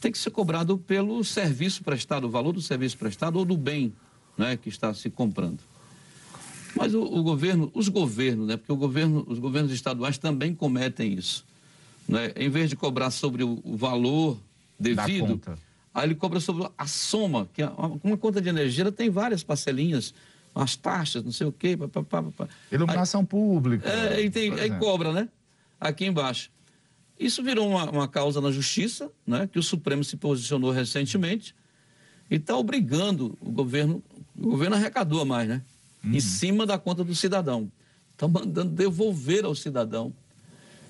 tem 0.00 0.12
que 0.12 0.18
ser 0.18 0.30
cobrado 0.30 0.76
pelo 0.76 1.24
serviço 1.24 1.82
prestado, 1.82 2.26
o 2.26 2.30
valor 2.30 2.52
do 2.52 2.60
serviço 2.60 2.98
prestado 2.98 3.38
ou 3.38 3.44
do 3.44 3.56
bem 3.56 3.92
né, 4.36 4.56
que 4.56 4.68
está 4.68 4.92
se 4.92 5.08
comprando. 5.08 5.60
Mas 6.76 6.92
o, 6.92 7.02
o, 7.02 7.22
governo, 7.22 7.70
os 7.72 7.88
governos, 7.88 8.48
né, 8.48 8.56
porque 8.56 8.72
o 8.72 8.76
governo, 8.76 9.24
os 9.28 9.38
governos 9.38 9.72
estaduais 9.72 10.18
também 10.18 10.54
cometem 10.54 11.12
isso. 11.12 11.44
Né? 12.06 12.32
Em 12.36 12.50
vez 12.50 12.68
de 12.68 12.76
cobrar 12.76 13.10
sobre 13.10 13.44
o, 13.44 13.60
o 13.64 13.76
valor 13.76 14.36
devido, 14.78 15.40
aí 15.94 16.06
ele 16.06 16.14
cobra 16.14 16.40
sobre 16.40 16.68
a 16.76 16.86
soma, 16.86 17.48
que 17.54 17.62
uma, 17.62 17.98
uma 18.02 18.16
conta 18.18 18.40
de 18.42 18.48
energia 18.48 18.90
tem 18.90 19.08
várias 19.08 19.42
parcelinhas 19.42 20.12
as 20.54 20.76
taxas, 20.76 21.24
não 21.24 21.32
sei 21.32 21.46
o 21.46 21.52
quê. 21.52 21.76
Pá, 21.76 22.02
pá, 22.02 22.22
pá, 22.22 22.48
Iluminação 22.70 23.22
aí, 23.22 23.26
pública. 23.26 23.88
É, 23.88 24.20
e 24.20 24.30
tem, 24.30 24.52
aí 24.52 24.70
cobra, 24.78 25.12
né? 25.12 25.28
Aqui 25.84 26.06
embaixo. 26.06 26.50
Isso 27.18 27.42
virou 27.42 27.68
uma, 27.68 27.90
uma, 27.90 28.08
causa 28.08 28.40
na 28.40 28.50
justiça, 28.50 29.10
né? 29.26 29.46
Que 29.46 29.58
o 29.58 29.62
Supremo 29.62 30.02
se 30.02 30.16
posicionou 30.16 30.70
recentemente 30.70 31.54
e 32.30 32.36
está 32.36 32.56
obrigando 32.56 33.36
o 33.40 33.50
governo, 33.50 34.02
o 34.36 34.50
governo 34.50 34.76
arrecadou 34.76 35.24
mais, 35.24 35.48
né? 35.48 35.62
Uhum. 36.02 36.14
Em 36.14 36.20
cima 36.20 36.66
da 36.66 36.78
conta 36.78 37.04
do 37.04 37.14
cidadão. 37.14 37.70
Está 38.12 38.26
mandando 38.26 38.70
devolver 38.70 39.44
ao 39.44 39.54
cidadão. 39.54 40.12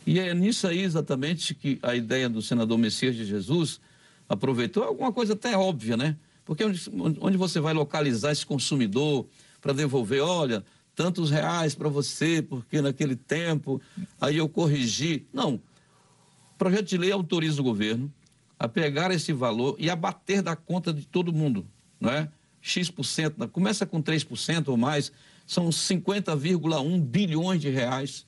E 0.06 0.18
é 0.18 0.32
nisso 0.32 0.66
aí 0.66 0.80
exatamente 0.80 1.54
que 1.54 1.78
a 1.82 1.94
ideia 1.94 2.28
do 2.28 2.40
senador 2.40 2.78
Messias 2.78 3.16
de 3.16 3.24
Jesus 3.24 3.80
aproveitou, 4.28 4.84
alguma 4.84 5.12
coisa 5.12 5.32
até 5.32 5.56
óbvia, 5.56 5.96
né? 5.96 6.16
Porque 6.44 6.64
onde, 6.64 6.90
onde 7.20 7.36
você 7.36 7.58
vai 7.58 7.74
localizar 7.74 8.32
esse 8.32 8.46
consumidor, 8.46 9.26
para 9.64 9.72
devolver, 9.72 10.20
olha, 10.20 10.62
tantos 10.94 11.30
reais 11.30 11.74
para 11.74 11.88
você, 11.88 12.40
porque 12.42 12.80
naquele 12.80 13.16
tempo, 13.16 13.80
aí 14.20 14.36
eu 14.36 14.48
corrigi. 14.48 15.26
Não. 15.32 15.54
O 15.54 16.58
projeto 16.58 16.86
de 16.86 16.96
lei 16.96 17.12
autoriza 17.12 17.60
o 17.60 17.64
governo 17.64 18.12
a 18.58 18.68
pegar 18.68 19.10
esse 19.10 19.32
valor 19.32 19.76
e 19.78 19.90
abater 19.90 20.42
da 20.42 20.54
conta 20.54 20.92
de 20.92 21.06
todo 21.06 21.32
mundo, 21.32 21.66
não 22.00 22.10
é? 22.10 22.28
X%, 22.62 23.46
começa 23.52 23.84
com 23.84 24.02
3% 24.02 24.68
ou 24.68 24.76
mais, 24.76 25.12
são 25.46 25.68
50,1 25.68 27.00
bilhões 27.00 27.60
de 27.60 27.68
reais. 27.68 28.26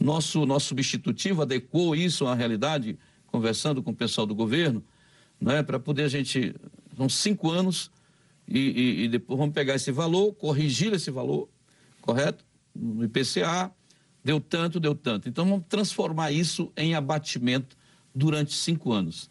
Nosso, 0.00 0.44
nosso 0.44 0.66
substitutivo 0.66 1.42
adequou 1.42 1.94
isso 1.94 2.26
à 2.26 2.34
realidade, 2.34 2.98
conversando 3.28 3.80
com 3.80 3.92
o 3.92 3.94
pessoal 3.94 4.26
do 4.26 4.34
governo, 4.34 4.82
não 5.40 5.52
é? 5.52 5.62
para 5.62 5.78
poder 5.78 6.02
a 6.04 6.08
gente. 6.08 6.54
São 6.96 7.08
cinco 7.08 7.50
anos 7.50 7.90
e, 8.48 8.58
e, 8.58 9.04
e 9.04 9.08
depois 9.08 9.38
vamos 9.38 9.54
pegar 9.54 9.76
esse 9.76 9.92
valor, 9.92 10.32
corrigir 10.34 10.92
esse 10.92 11.10
valor, 11.10 11.48
correto? 12.04 12.44
No 12.76 13.02
IPCA, 13.02 13.72
deu 14.22 14.38
tanto, 14.38 14.78
deu 14.78 14.94
tanto. 14.94 15.26
Então 15.26 15.48
vamos 15.48 15.64
transformar 15.68 16.30
isso 16.30 16.70
em 16.76 16.94
abatimento 16.94 17.74
durante 18.14 18.52
cinco 18.52 18.92
anos. 18.92 19.30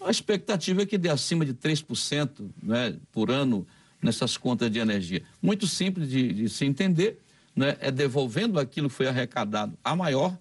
A 0.00 0.10
expectativa 0.10 0.82
é 0.82 0.86
que 0.86 0.96
dê 0.96 1.08
acima 1.08 1.44
de 1.44 1.52
3% 1.54 2.30
né, 2.62 2.96
por 3.10 3.30
ano 3.30 3.66
nessas 4.00 4.36
contas 4.36 4.70
de 4.70 4.78
energia. 4.78 5.22
Muito 5.40 5.66
simples 5.66 6.08
de, 6.08 6.32
de 6.32 6.48
se 6.48 6.64
entender, 6.64 7.20
né, 7.54 7.76
é 7.80 7.90
devolvendo 7.90 8.60
aquilo 8.60 8.88
que 8.88 8.94
foi 8.94 9.08
arrecadado 9.08 9.76
a 9.82 9.96
maior 9.96 10.36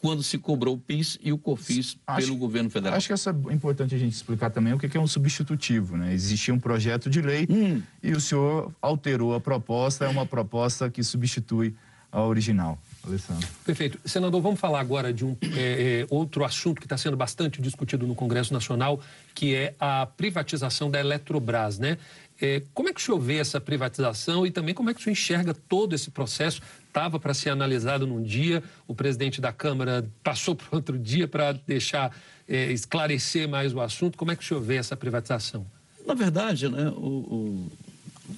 quando 0.00 0.22
se 0.22 0.38
cobrou 0.38 0.74
o 0.74 0.78
PIS 0.78 1.18
e 1.22 1.32
o 1.32 1.38
COFIS 1.38 1.96
acho, 2.06 2.26
pelo 2.26 2.38
governo 2.38 2.70
federal. 2.70 2.96
Acho 2.96 3.08
que 3.08 3.12
essa 3.12 3.30
é 3.30 3.52
importante 3.52 3.94
a 3.94 3.98
gente 3.98 4.12
explicar 4.12 4.50
também 4.50 4.72
o 4.72 4.78
que 4.78 4.96
é 4.96 5.00
um 5.00 5.06
substitutivo. 5.06 5.96
Né? 5.96 6.14
Existia 6.14 6.54
um 6.54 6.60
projeto 6.60 7.10
de 7.10 7.20
lei 7.20 7.46
hum. 7.50 7.82
e 8.02 8.12
o 8.12 8.20
senhor 8.20 8.72
alterou 8.80 9.34
a 9.34 9.40
proposta, 9.40 10.04
é 10.04 10.08
uma 10.08 10.24
proposta 10.24 10.88
que 10.88 11.02
substitui 11.02 11.74
a 12.10 12.22
original. 12.22 12.78
Alessandro. 13.06 13.46
Perfeito. 13.64 13.98
Senador, 14.04 14.40
vamos 14.40 14.60
falar 14.60 14.80
agora 14.80 15.12
de 15.12 15.24
um 15.24 15.36
é, 15.56 16.02
é, 16.02 16.06
outro 16.10 16.44
assunto 16.44 16.80
que 16.80 16.86
está 16.86 16.96
sendo 16.96 17.16
bastante 17.16 17.60
discutido 17.60 18.06
no 18.06 18.14
Congresso 18.14 18.52
Nacional, 18.52 19.00
que 19.34 19.54
é 19.54 19.74
a 19.78 20.06
privatização 20.06 20.90
da 20.90 21.00
Eletrobras, 21.00 21.78
né? 21.78 21.98
É, 22.40 22.62
como 22.72 22.88
é 22.88 22.92
que 22.92 23.00
o 23.00 23.02
senhor 23.02 23.18
vê 23.18 23.38
essa 23.38 23.60
privatização 23.60 24.46
e 24.46 24.50
também 24.50 24.72
como 24.72 24.88
é 24.88 24.94
que 24.94 25.00
o 25.00 25.02
senhor 25.02 25.12
enxerga 25.12 25.52
todo 25.52 25.94
esse 25.94 26.10
processo? 26.10 26.62
Estava 26.86 27.18
para 27.18 27.34
ser 27.34 27.50
analisado 27.50 28.06
num 28.06 28.22
dia, 28.22 28.62
o 28.86 28.94
presidente 28.94 29.40
da 29.40 29.52
Câmara 29.52 30.08
passou 30.22 30.54
para 30.54 30.66
outro 30.70 30.96
dia 30.96 31.26
para 31.26 31.52
deixar 31.52 32.16
é, 32.48 32.72
esclarecer 32.72 33.48
mais 33.48 33.74
o 33.74 33.80
assunto. 33.80 34.16
Como 34.16 34.30
é 34.30 34.36
que 34.36 34.44
o 34.44 34.46
senhor 34.46 34.60
vê 34.60 34.76
essa 34.76 34.96
privatização? 34.96 35.66
Na 36.06 36.14
verdade, 36.14 36.68
né, 36.68 36.88
o, 36.90 37.02
o, 37.02 37.72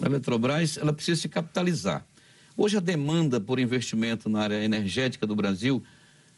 a 0.00 0.06
Eletrobras 0.06 0.78
ela 0.78 0.92
precisa 0.92 1.20
se 1.20 1.28
capitalizar. 1.28 2.04
Hoje 2.56 2.78
a 2.78 2.80
demanda 2.80 3.38
por 3.38 3.60
investimento 3.60 4.28
na 4.28 4.40
área 4.40 4.64
energética 4.64 5.26
do 5.26 5.36
Brasil 5.36 5.82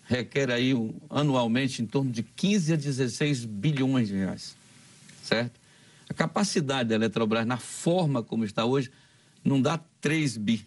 requer 0.05 0.51
aí 0.51 0.73
anualmente 1.09 1.81
em 1.81 1.87
torno 1.87 2.11
de 2.11 2.23
15 2.25 2.73
a 2.73 2.77
16 2.77 3.45
bilhões 3.45 4.09
de 4.09 4.17
reais, 4.17 4.57
certo? 5.23 5.62
A 6.13 6.15
capacidade 6.15 6.91
da 6.91 6.95
Eletrobras, 6.95 7.47
na 7.47 7.57
forma 7.57 8.23
como 8.23 8.45
está 8.45 8.67
hoje, 8.67 8.91
não 9.43 9.63
dá 9.63 9.81
3 10.03 10.37
bi. 10.37 10.67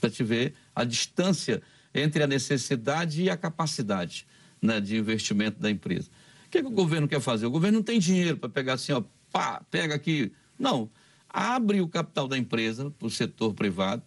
Para 0.00 0.08
te 0.08 0.24
ver 0.24 0.54
a 0.74 0.84
distância 0.84 1.60
entre 1.94 2.22
a 2.22 2.26
necessidade 2.26 3.22
e 3.22 3.28
a 3.28 3.36
capacidade 3.36 4.26
né, 4.62 4.80
de 4.80 4.96
investimento 4.96 5.60
da 5.60 5.70
empresa. 5.70 6.08
O 6.46 6.50
que, 6.50 6.58
é 6.58 6.62
que 6.62 6.66
o 6.66 6.70
governo 6.70 7.06
quer 7.06 7.20
fazer? 7.20 7.44
O 7.44 7.50
governo 7.50 7.76
não 7.76 7.82
tem 7.82 7.98
dinheiro 7.98 8.38
para 8.38 8.48
pegar 8.48 8.72
assim, 8.72 8.92
ó, 8.92 9.02
pá, 9.30 9.60
pega 9.70 9.96
aqui. 9.96 10.32
Não. 10.58 10.88
Abre 11.28 11.82
o 11.82 11.86
capital 11.86 12.26
da 12.26 12.38
empresa 12.38 12.90
para 12.90 13.06
o 13.06 13.10
setor 13.10 13.52
privado, 13.52 14.02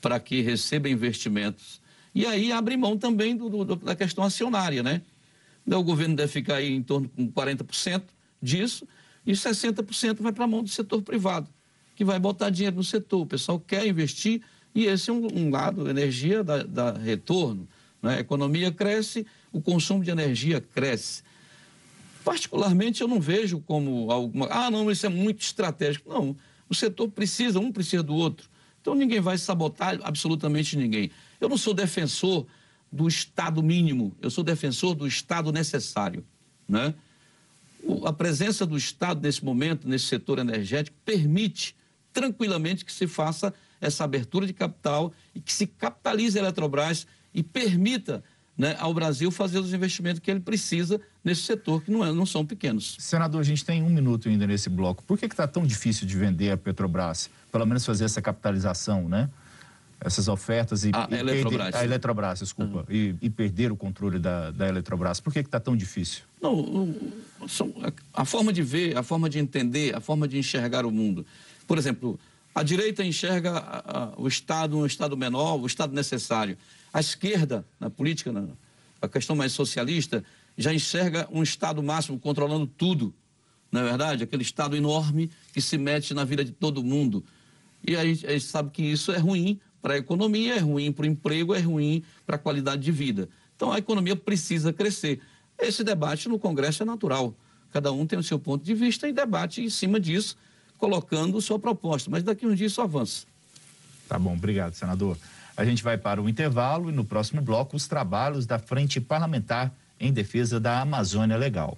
para 0.00 0.18
que 0.18 0.40
receba 0.40 0.88
investimentos. 0.88 1.80
E 2.12 2.26
aí 2.26 2.50
abre 2.50 2.76
mão 2.76 2.98
também 2.98 3.36
do, 3.36 3.48
do, 3.48 3.76
da 3.76 3.94
questão 3.94 4.24
acionária, 4.24 4.82
né? 4.82 5.02
Então, 5.64 5.78
o 5.78 5.84
governo 5.84 6.16
deve 6.16 6.32
ficar 6.32 6.56
aí 6.56 6.74
em 6.74 6.82
torno 6.82 7.08
de 7.16 7.26
40% 7.28 8.02
disso 8.42 8.84
e 9.26 9.32
60% 9.32 10.20
vai 10.20 10.32
para 10.32 10.44
a 10.44 10.48
mão 10.48 10.62
do 10.62 10.68
setor 10.68 11.02
privado, 11.02 11.48
que 11.96 12.04
vai 12.04 12.18
botar 12.18 12.50
dinheiro 12.50 12.76
no 12.76 12.84
setor. 12.84 13.22
O 13.22 13.26
pessoal 13.26 13.58
quer 13.58 13.86
investir 13.86 14.42
e 14.74 14.86
esse 14.86 15.08
é 15.08 15.12
um, 15.12 15.28
um 15.32 15.50
lado, 15.50 15.88
energia 15.88 16.42
dá, 16.42 16.92
retorno. 16.92 17.68
Né? 18.02 18.16
A 18.16 18.20
economia 18.20 18.72
cresce, 18.72 19.26
o 19.52 19.60
consumo 19.60 20.02
de 20.02 20.10
energia 20.10 20.60
cresce. 20.60 21.22
Particularmente, 22.24 23.00
eu 23.00 23.08
não 23.08 23.20
vejo 23.20 23.60
como 23.60 24.10
alguma. 24.10 24.48
Ah, 24.50 24.70
não, 24.70 24.90
isso 24.90 25.06
é 25.06 25.08
muito 25.08 25.42
estratégico. 25.42 26.08
Não, 26.08 26.36
o 26.68 26.74
setor 26.74 27.08
precisa, 27.08 27.60
um 27.60 27.70
precisa 27.70 28.02
do 28.02 28.14
outro. 28.14 28.48
Então, 28.80 28.94
ninguém 28.94 29.20
vai 29.20 29.38
sabotar 29.38 29.98
absolutamente 30.02 30.76
ninguém. 30.76 31.10
Eu 31.40 31.48
não 31.48 31.56
sou 31.56 31.72
defensor 31.72 32.46
do 32.90 33.06
Estado 33.08 33.62
mínimo, 33.62 34.14
eu 34.20 34.30
sou 34.30 34.42
defensor 34.42 34.94
do 34.94 35.06
Estado 35.06 35.52
necessário. 35.52 36.24
Né? 36.68 36.94
A 38.04 38.12
presença 38.12 38.66
do 38.66 38.76
Estado 38.76 39.20
nesse 39.22 39.44
momento, 39.44 39.88
nesse 39.88 40.06
setor 40.06 40.38
energético, 40.38 40.96
permite 41.04 41.74
tranquilamente 42.12 42.84
que 42.84 42.92
se 42.92 43.06
faça 43.06 43.52
essa 43.80 44.04
abertura 44.04 44.46
de 44.46 44.52
capital 44.52 45.12
e 45.34 45.40
que 45.40 45.52
se 45.52 45.66
capitalize 45.66 46.38
a 46.38 46.42
Eletrobras 46.42 47.06
e 47.34 47.42
permita 47.42 48.22
né, 48.56 48.76
ao 48.78 48.94
Brasil 48.94 49.30
fazer 49.30 49.58
os 49.58 49.74
investimentos 49.74 50.20
que 50.20 50.30
ele 50.30 50.40
precisa 50.40 51.00
nesse 51.24 51.42
setor, 51.42 51.82
que 51.82 51.90
não, 51.90 52.04
é, 52.04 52.12
não 52.12 52.24
são 52.24 52.46
pequenos. 52.46 52.96
Senador, 53.00 53.40
a 53.40 53.44
gente 53.44 53.64
tem 53.64 53.82
um 53.82 53.90
minuto 53.90 54.28
ainda 54.28 54.46
nesse 54.46 54.70
bloco. 54.70 55.02
Por 55.02 55.18
que 55.18 55.26
está 55.26 55.46
tão 55.46 55.66
difícil 55.66 56.06
de 56.06 56.16
vender 56.16 56.50
a 56.50 56.56
Petrobras? 56.56 57.28
Pelo 57.50 57.66
menos 57.66 57.84
fazer 57.84 58.04
essa 58.04 58.22
capitalização, 58.22 59.08
né? 59.08 59.28
Essas 60.04 60.28
ofertas 60.28 60.84
e, 60.84 60.90
a 60.92 61.08
e 61.10 61.14
Eletrobras. 61.14 61.62
Perder, 61.62 61.78
a 61.78 61.84
Eletrobras, 61.84 62.38
desculpa, 62.40 62.78
uhum. 62.80 62.84
e, 62.94 63.16
e, 63.22 63.30
perder 63.30 63.72
o 63.72 63.76
controle 63.76 64.18
da, 64.18 64.50
da 64.50 64.68
Eletrobras. 64.68 65.18
Por 65.18 65.32
que 65.32 65.38
está 65.38 65.58
tão 65.58 65.74
difícil? 65.74 66.24
Não, 66.42 66.54
não 66.62 66.94
a, 67.82 68.22
a 68.22 68.24
forma 68.24 68.52
de 68.52 68.62
ver, 68.62 68.96
a 68.96 69.02
forma 69.02 69.28
de 69.28 69.38
entender, 69.38 69.96
a 69.96 70.00
forma 70.00 70.28
de 70.28 70.38
enxergar 70.38 70.84
o 70.84 70.90
mundo. 70.90 71.24
Por 71.66 71.78
exemplo, 71.78 72.18
a 72.54 72.62
direita 72.62 73.04
enxerga 73.04 73.52
a, 73.58 73.98
a, 73.98 74.12
o 74.16 74.28
Estado 74.28 74.78
um 74.78 74.86
Estado 74.86 75.16
menor, 75.16 75.60
o 75.60 75.66
Estado 75.66 75.94
necessário. 75.94 76.56
A 76.92 77.00
esquerda, 77.00 77.64
na 77.80 77.90
política, 77.90 78.30
na, 78.30 78.46
a 79.02 79.08
questão 79.08 79.34
mais 79.34 79.52
socialista, 79.52 80.24
já 80.56 80.72
enxerga 80.72 81.28
um 81.32 81.42
Estado 81.42 81.82
máximo 81.82 82.18
controlando 82.18 82.66
tudo. 82.66 83.12
Não 83.72 83.80
é 83.80 83.84
verdade? 83.84 84.22
Aquele 84.22 84.42
Estado 84.42 84.76
enorme 84.76 85.30
que 85.52 85.60
se 85.60 85.76
mete 85.76 86.14
na 86.14 86.24
vida 86.24 86.44
de 86.44 86.52
todo 86.52 86.82
mundo. 86.82 87.24
E 87.86 87.96
aí 87.96 88.12
a 88.24 88.32
gente 88.32 88.44
sabe 88.44 88.70
que 88.70 88.82
isso 88.82 89.12
é 89.12 89.18
ruim 89.18 89.60
para 89.84 89.92
a 89.92 89.98
economia, 89.98 90.54
é 90.54 90.58
ruim 90.60 90.90
para 90.90 91.02
o 91.02 91.06
emprego, 91.06 91.54
é 91.54 91.60
ruim 91.60 92.02
para 92.24 92.36
a 92.36 92.38
qualidade 92.38 92.80
de 92.80 92.90
vida. 92.90 93.28
Então 93.54 93.70
a 93.70 93.76
economia 93.76 94.16
precisa 94.16 94.72
crescer. 94.72 95.20
Esse 95.58 95.84
debate 95.84 96.26
no 96.26 96.38
Congresso 96.38 96.82
é 96.82 96.86
natural. 96.86 97.34
Cada 97.70 97.92
um 97.92 98.06
tem 98.06 98.18
o 98.18 98.22
seu 98.22 98.38
ponto 98.38 98.64
de 98.64 98.72
vista 98.72 99.06
e 99.06 99.12
debate 99.12 99.62
em 99.62 99.68
cima 99.68 100.00
disso, 100.00 100.38
colocando 100.78 101.38
sua 101.42 101.58
proposta. 101.58 102.10
Mas 102.10 102.22
daqui 102.22 102.46
a 102.46 102.48
um 102.48 102.54
dia 102.54 102.66
isso 102.66 102.80
avança. 102.80 103.26
Tá 104.08 104.18
bom, 104.18 104.32
obrigado, 104.32 104.72
senador. 104.72 105.18
A 105.54 105.66
gente 105.66 105.82
vai 105.82 105.98
para 105.98 106.22
o 106.22 106.30
intervalo 106.30 106.88
e 106.88 106.92
no 106.92 107.04
próximo 107.04 107.42
bloco 107.42 107.76
os 107.76 107.86
trabalhos 107.86 108.46
da 108.46 108.58
Frente 108.58 109.02
Parlamentar 109.02 109.70
em 110.00 110.10
defesa 110.14 110.58
da 110.58 110.80
Amazônia 110.80 111.36
Legal. 111.36 111.76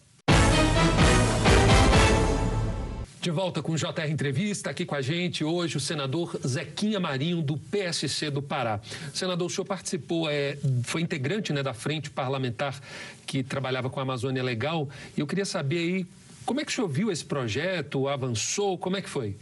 De 3.27 3.31
volta 3.33 3.61
com 3.61 3.73
o 3.73 3.77
JR 3.77 4.09
Entrevista, 4.09 4.71
aqui 4.71 4.87
com 4.87 4.95
a 4.95 5.03
gente 5.03 5.43
hoje 5.43 5.77
o 5.77 5.81
senador 5.81 6.39
Zequinha 6.47 7.01
Marinho, 7.01 7.43
do 7.43 7.57
PSC 7.57 8.31
do 8.31 8.41
Pará. 8.41 8.79
Senador, 9.13 9.49
o 9.49 9.51
senhor 9.51 9.65
participou, 9.65 10.31
é, 10.31 10.57
foi 10.85 11.03
integrante 11.03 11.53
né, 11.53 11.61
da 11.61 11.75
frente 11.75 12.09
parlamentar 12.09 12.81
que 13.27 13.43
trabalhava 13.43 13.91
com 13.91 13.99
a 13.99 14.05
Amazônia 14.05 14.45
Legal, 14.45 14.89
e 15.17 15.21
eu 15.21 15.27
queria 15.27 15.45
saber 15.45 15.79
aí 15.79 16.07
como 16.45 16.61
é 16.61 16.65
que 16.65 16.71
o 16.71 16.75
senhor 16.77 16.87
viu 16.87 17.11
esse 17.11 17.25
projeto, 17.25 18.07
avançou, 18.07 18.79
como 18.79 18.97
é 18.97 19.03
que 19.03 19.11
foi? 19.11 19.35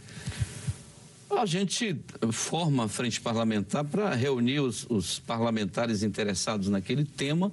A 1.29 1.45
gente 1.45 1.95
forma 2.31 2.85
a 2.85 2.87
frente 2.87 3.21
parlamentar 3.21 3.83
para 3.83 4.15
reunir 4.15 4.61
os, 4.61 4.87
os, 4.89 5.19
parlamentares 5.19 6.01
interessados 6.01 6.69
naquele 6.69 7.05
tema, 7.05 7.51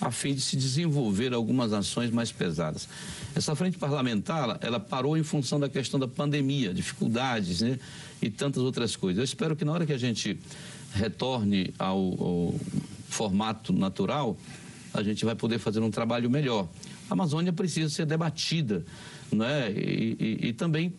a 0.00 0.10
fim 0.10 0.34
de 0.34 0.40
se 0.40 0.56
desenvolver 0.56 1.34
algumas 1.34 1.72
ações 1.72 2.10
mais 2.10 2.32
pesadas. 2.32 2.88
Essa 3.34 3.54
frente 3.54 3.76
parlamentar, 3.76 4.58
ela 4.60 4.80
parou 4.80 5.16
em 5.16 5.22
função 5.22 5.60
da 5.60 5.68
questão 5.68 6.00
da 6.00 6.08
pandemia, 6.08 6.72
dificuldades, 6.72 7.60
né? 7.60 7.78
E 8.22 8.30
tantas 8.30 8.62
outras 8.62 8.96
coisas. 8.96 9.18
Eu 9.18 9.24
espero 9.24 9.54
que 9.54 9.64
na 9.64 9.72
hora 9.72 9.86
que 9.86 9.92
a 9.92 9.98
gente 9.98 10.38
retorne 10.94 11.72
ao, 11.78 11.98
ao 11.98 12.54
formato 13.08 13.72
natural, 13.72 14.36
a 14.92 15.02
gente 15.02 15.24
vai 15.24 15.34
poder 15.34 15.58
fazer 15.58 15.80
um 15.80 15.90
trabalho 15.90 16.30
melhor. 16.30 16.68
A 17.08 17.12
Amazônia 17.12 17.52
precisa 17.52 17.88
ser 17.88 18.06
debatida, 18.06 18.84
não 19.32 19.44
é? 19.44 19.70
e, 19.70 20.16
e, 20.18 20.48
e 20.48 20.52
também 20.52 20.92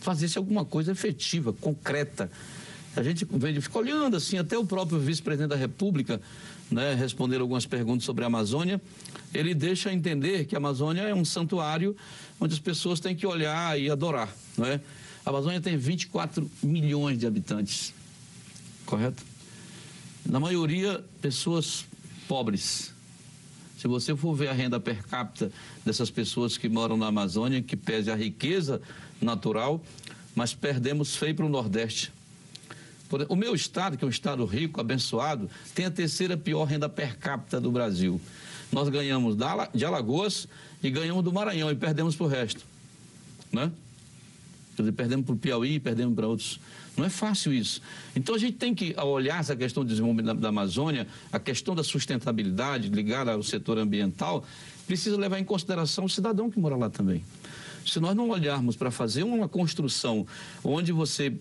fazer-se 0.00 0.36
alguma 0.36 0.64
coisa 0.64 0.92
efetiva, 0.92 1.52
concreta. 1.52 2.30
A 2.94 3.02
gente 3.02 3.26
fica 3.60 3.78
olhando 3.78 4.16
assim, 4.16 4.38
até 4.38 4.56
o 4.56 4.64
próprio 4.64 4.98
vice-presidente 4.98 5.48
da 5.48 5.56
República, 5.56 6.20
né, 6.74 6.92
responder 6.94 7.40
algumas 7.40 7.64
perguntas 7.64 8.04
sobre 8.04 8.24
a 8.24 8.26
Amazônia, 8.26 8.82
ele 9.32 9.54
deixa 9.54 9.92
entender 9.92 10.44
que 10.44 10.56
a 10.56 10.58
Amazônia 10.58 11.02
é 11.02 11.14
um 11.14 11.24
santuário 11.24 11.96
onde 12.40 12.52
as 12.52 12.60
pessoas 12.60 12.98
têm 12.98 13.14
que 13.14 13.24
olhar 13.24 13.78
e 13.80 13.88
adorar, 13.88 14.34
não 14.58 14.66
é? 14.66 14.80
A 15.24 15.30
Amazônia 15.30 15.60
tem 15.60 15.76
24 15.76 16.50
milhões 16.60 17.16
de 17.16 17.26
habitantes, 17.26 17.94
correto? 18.84 19.22
Na 20.26 20.40
maioria, 20.40 21.02
pessoas 21.22 21.86
pobres. 22.26 22.92
Se 23.78 23.86
você 23.86 24.16
for 24.16 24.34
ver 24.34 24.48
a 24.48 24.52
renda 24.52 24.80
per 24.80 25.06
capita 25.06 25.52
dessas 25.84 26.10
pessoas 26.10 26.58
que 26.58 26.68
moram 26.68 26.96
na 26.96 27.06
Amazônia, 27.06 27.62
que 27.62 27.76
pese 27.76 28.10
a 28.10 28.16
riqueza 28.16 28.82
natural, 29.20 29.80
mas 30.34 30.52
perdemos 30.52 31.14
feio 31.14 31.36
para 31.36 31.46
o 31.46 31.48
Nordeste. 31.48 32.12
O 33.28 33.36
meu 33.36 33.54
estado, 33.54 33.96
que 33.96 34.04
é 34.04 34.06
um 34.06 34.10
estado 34.10 34.44
rico, 34.44 34.80
abençoado, 34.80 35.48
tem 35.74 35.86
a 35.86 35.90
terceira 35.90 36.36
pior 36.36 36.64
renda 36.64 36.88
per 36.88 37.16
capita 37.18 37.60
do 37.60 37.70
Brasil. 37.70 38.20
Nós 38.72 38.88
ganhamos 38.88 39.36
de 39.72 39.84
Alagoas 39.84 40.48
e 40.82 40.90
ganhamos 40.90 41.22
do 41.22 41.32
Maranhão 41.32 41.70
e 41.70 41.74
perdemos 41.74 42.16
para 42.16 42.26
o 42.26 42.28
resto. 42.28 42.64
Né? 43.52 43.70
Quer 44.74 44.82
dizer, 44.82 44.92
perdemos 44.92 45.26
para 45.26 45.34
o 45.34 45.38
Piauí, 45.38 45.78
perdemos 45.78 46.14
para 46.14 46.26
outros. 46.26 46.58
Não 46.96 47.04
é 47.04 47.08
fácil 47.08 47.52
isso. 47.52 47.80
Então 48.14 48.34
a 48.34 48.38
gente 48.38 48.56
tem 48.56 48.74
que 48.74 48.94
olhar 49.00 49.40
essa 49.40 49.54
questão 49.54 49.84
do 49.84 49.88
desenvolvimento 49.88 50.40
da 50.40 50.48
Amazônia, 50.48 51.06
a 51.32 51.38
questão 51.38 51.74
da 51.74 51.84
sustentabilidade 51.84 52.88
ligada 52.88 53.32
ao 53.32 53.42
setor 53.42 53.78
ambiental, 53.78 54.44
precisa 54.86 55.16
levar 55.16 55.38
em 55.38 55.44
consideração 55.44 56.04
o 56.04 56.08
cidadão 56.08 56.50
que 56.50 56.58
mora 56.58 56.76
lá 56.76 56.90
também. 56.90 57.24
Se 57.86 58.00
nós 58.00 58.16
não 58.16 58.30
olharmos 58.30 58.76
para 58.76 58.90
fazer 58.90 59.22
uma 59.22 59.48
construção 59.48 60.26
onde 60.62 60.90
você 60.90 61.32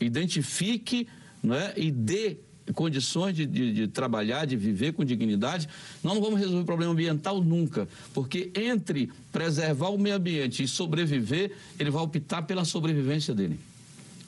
identifique 0.00 1.06
né, 1.42 1.72
e 1.76 1.90
dê 1.90 2.36
condições 2.74 3.34
de, 3.34 3.44
de, 3.44 3.72
de, 3.72 3.88
trabalhar, 3.88 4.46
de 4.46 4.56
viver 4.56 4.92
com 4.92 5.04
dignidade, 5.04 5.68
nós 6.02 6.14
não 6.14 6.22
vamos 6.22 6.38
resolver 6.38 6.62
o 6.62 6.64
problema 6.64 6.92
ambiental 6.92 7.42
nunca, 7.42 7.88
porque 8.14 8.50
entre 8.54 9.10
preservar 9.32 9.88
o 9.88 9.98
meio 9.98 10.16
ambiente 10.16 10.62
e 10.62 10.68
sobreviver, 10.68 11.52
ele 11.78 11.90
vai 11.90 12.02
optar 12.02 12.42
pela 12.42 12.64
sobrevivência 12.64 13.34
dele, 13.34 13.58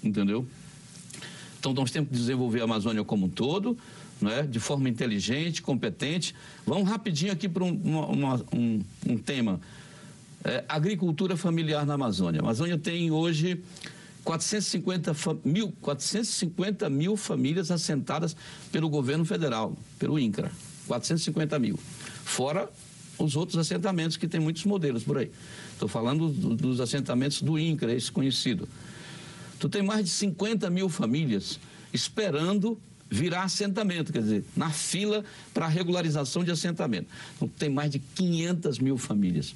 entendeu? 0.03 0.47
Então 1.59 1.73
nós 1.73 1.91
temos 1.91 2.11
que 2.11 2.17
desenvolver 2.17 2.61
a 2.61 2.65
Amazônia 2.65 3.05
como 3.05 3.27
um 3.27 3.29
todo, 3.29 3.79
né, 4.21 4.43
de 4.43 4.61
forma 4.61 4.89
inteligente, 4.89 5.63
competente. 5.63 6.35
Vamos 6.67 6.89
rapidinho 6.89 7.33
aqui 7.33 7.49
para 7.49 7.65
um, 7.65 7.71
um, 8.53 8.85
um 9.07 9.17
tema 9.17 9.61
é, 10.45 10.63
agricultura 10.69 11.37
familiar 11.37 11.87
na 11.87 11.95
Amazônia. 11.95 12.41
A 12.41 12.45
Amazônia 12.45 12.77
tem 12.77 13.11
hoje 13.11 13.63
450 14.25 15.15
mil, 15.45 15.73
450 15.81 16.89
mil 16.89 17.17
famílias 17.17 17.71
assentadas 17.71 18.35
pelo 18.73 18.89
governo 18.89 19.25
federal, 19.25 19.77
pelo 19.99 20.19
INCRA. 20.19 20.51
450 20.87 21.59
mil. 21.59 21.79
Fora 22.25 22.69
os 23.19 23.37
outros 23.37 23.59
assentamentos 23.59 24.17
que 24.17 24.27
tem 24.27 24.41
muitos 24.41 24.65
modelos 24.65 25.05
por 25.05 25.19
aí. 25.19 25.31
Estou 25.73 25.89
falando 25.89 26.29
do, 26.29 26.55
dos 26.55 26.81
assentamentos 26.81 27.43
do 27.43 27.59
INCRA, 27.59 27.93
esse 27.93 28.11
conhecido. 28.11 28.69
Tu 29.59 29.69
tem 29.69 29.83
mais 29.83 30.05
de 30.05 30.11
50 30.11 30.69
mil 30.71 30.89
famílias 30.89 31.59
esperando 31.93 32.79
virar 33.11 33.45
assentamento, 33.45 34.13
quer 34.13 34.23
dizer, 34.23 34.45
na 34.57 34.71
fila 34.71 35.25
para 35.53 35.69
regularização 35.69 36.43
de 36.43 36.51
assentamento. 36.51 37.07
Então, 37.37 37.49
tem 37.49 37.69
mais 37.69 37.91
de 37.91 37.99
500 37.99 38.79
mil 38.79 38.99
famílias. 38.99 39.55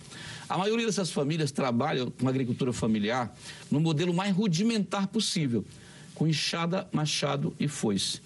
A 0.49 0.57
maioria 0.57 0.87
dessas 0.87 1.11
famílias 1.11 1.51
trabalham 1.51 2.11
com 2.11 2.29
agricultura 2.29 2.73
familiar 2.73 3.35
no 3.71 3.81
modelo 3.81 4.15
mais 4.15 4.35
rudimentar 4.35 5.09
possível, 5.09 5.65
com 6.15 6.27
enxada, 6.27 6.87
machado 6.93 7.55
e 7.59 7.67
foice. 7.67 8.21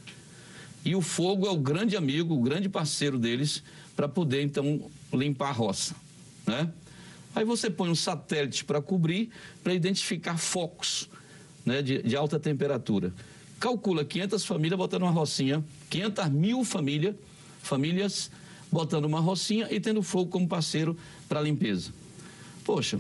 E 0.85 0.95
o 0.95 1.01
fogo 1.01 1.47
é 1.47 1.51
o 1.51 1.57
grande 1.57 1.97
amigo, 1.97 2.35
o 2.35 2.43
grande 2.43 2.69
parceiro 2.69 3.19
deles 3.19 3.63
para 3.95 4.09
poder, 4.09 4.43
então, 4.43 4.91
limpar 5.13 5.51
a 5.51 5.53
roça. 5.53 5.95
Né? 6.47 6.69
Aí 7.35 7.45
você 7.45 7.71
põe 7.71 7.89
um 7.89 7.95
satélite 7.95 8.65
para 8.65 8.83
cobrir, 8.83 9.31
para 9.63 9.73
identificar 9.73 10.37
focos 10.37 11.09
né, 11.65 11.81
de, 11.81 12.03
de 12.03 12.17
alta 12.17 12.39
temperatura 12.39 13.13
calcula 13.63 14.05
500 14.05 14.45
famílias 14.45 14.77
botando 14.77 15.03
uma 15.03 15.13
rocinha, 15.13 15.65
500 15.89 16.29
mil 16.31 16.65
família, 16.65 17.17
famílias 17.63 18.29
botando 18.73 19.05
uma 19.05 19.21
rocinha 19.21 19.69
e 19.71 19.79
tendo 19.79 20.03
fogo 20.03 20.31
como 20.31 20.49
parceiro 20.49 20.99
para 21.29 21.41
limpeza. 21.41 21.93
Poxa, 22.65 22.99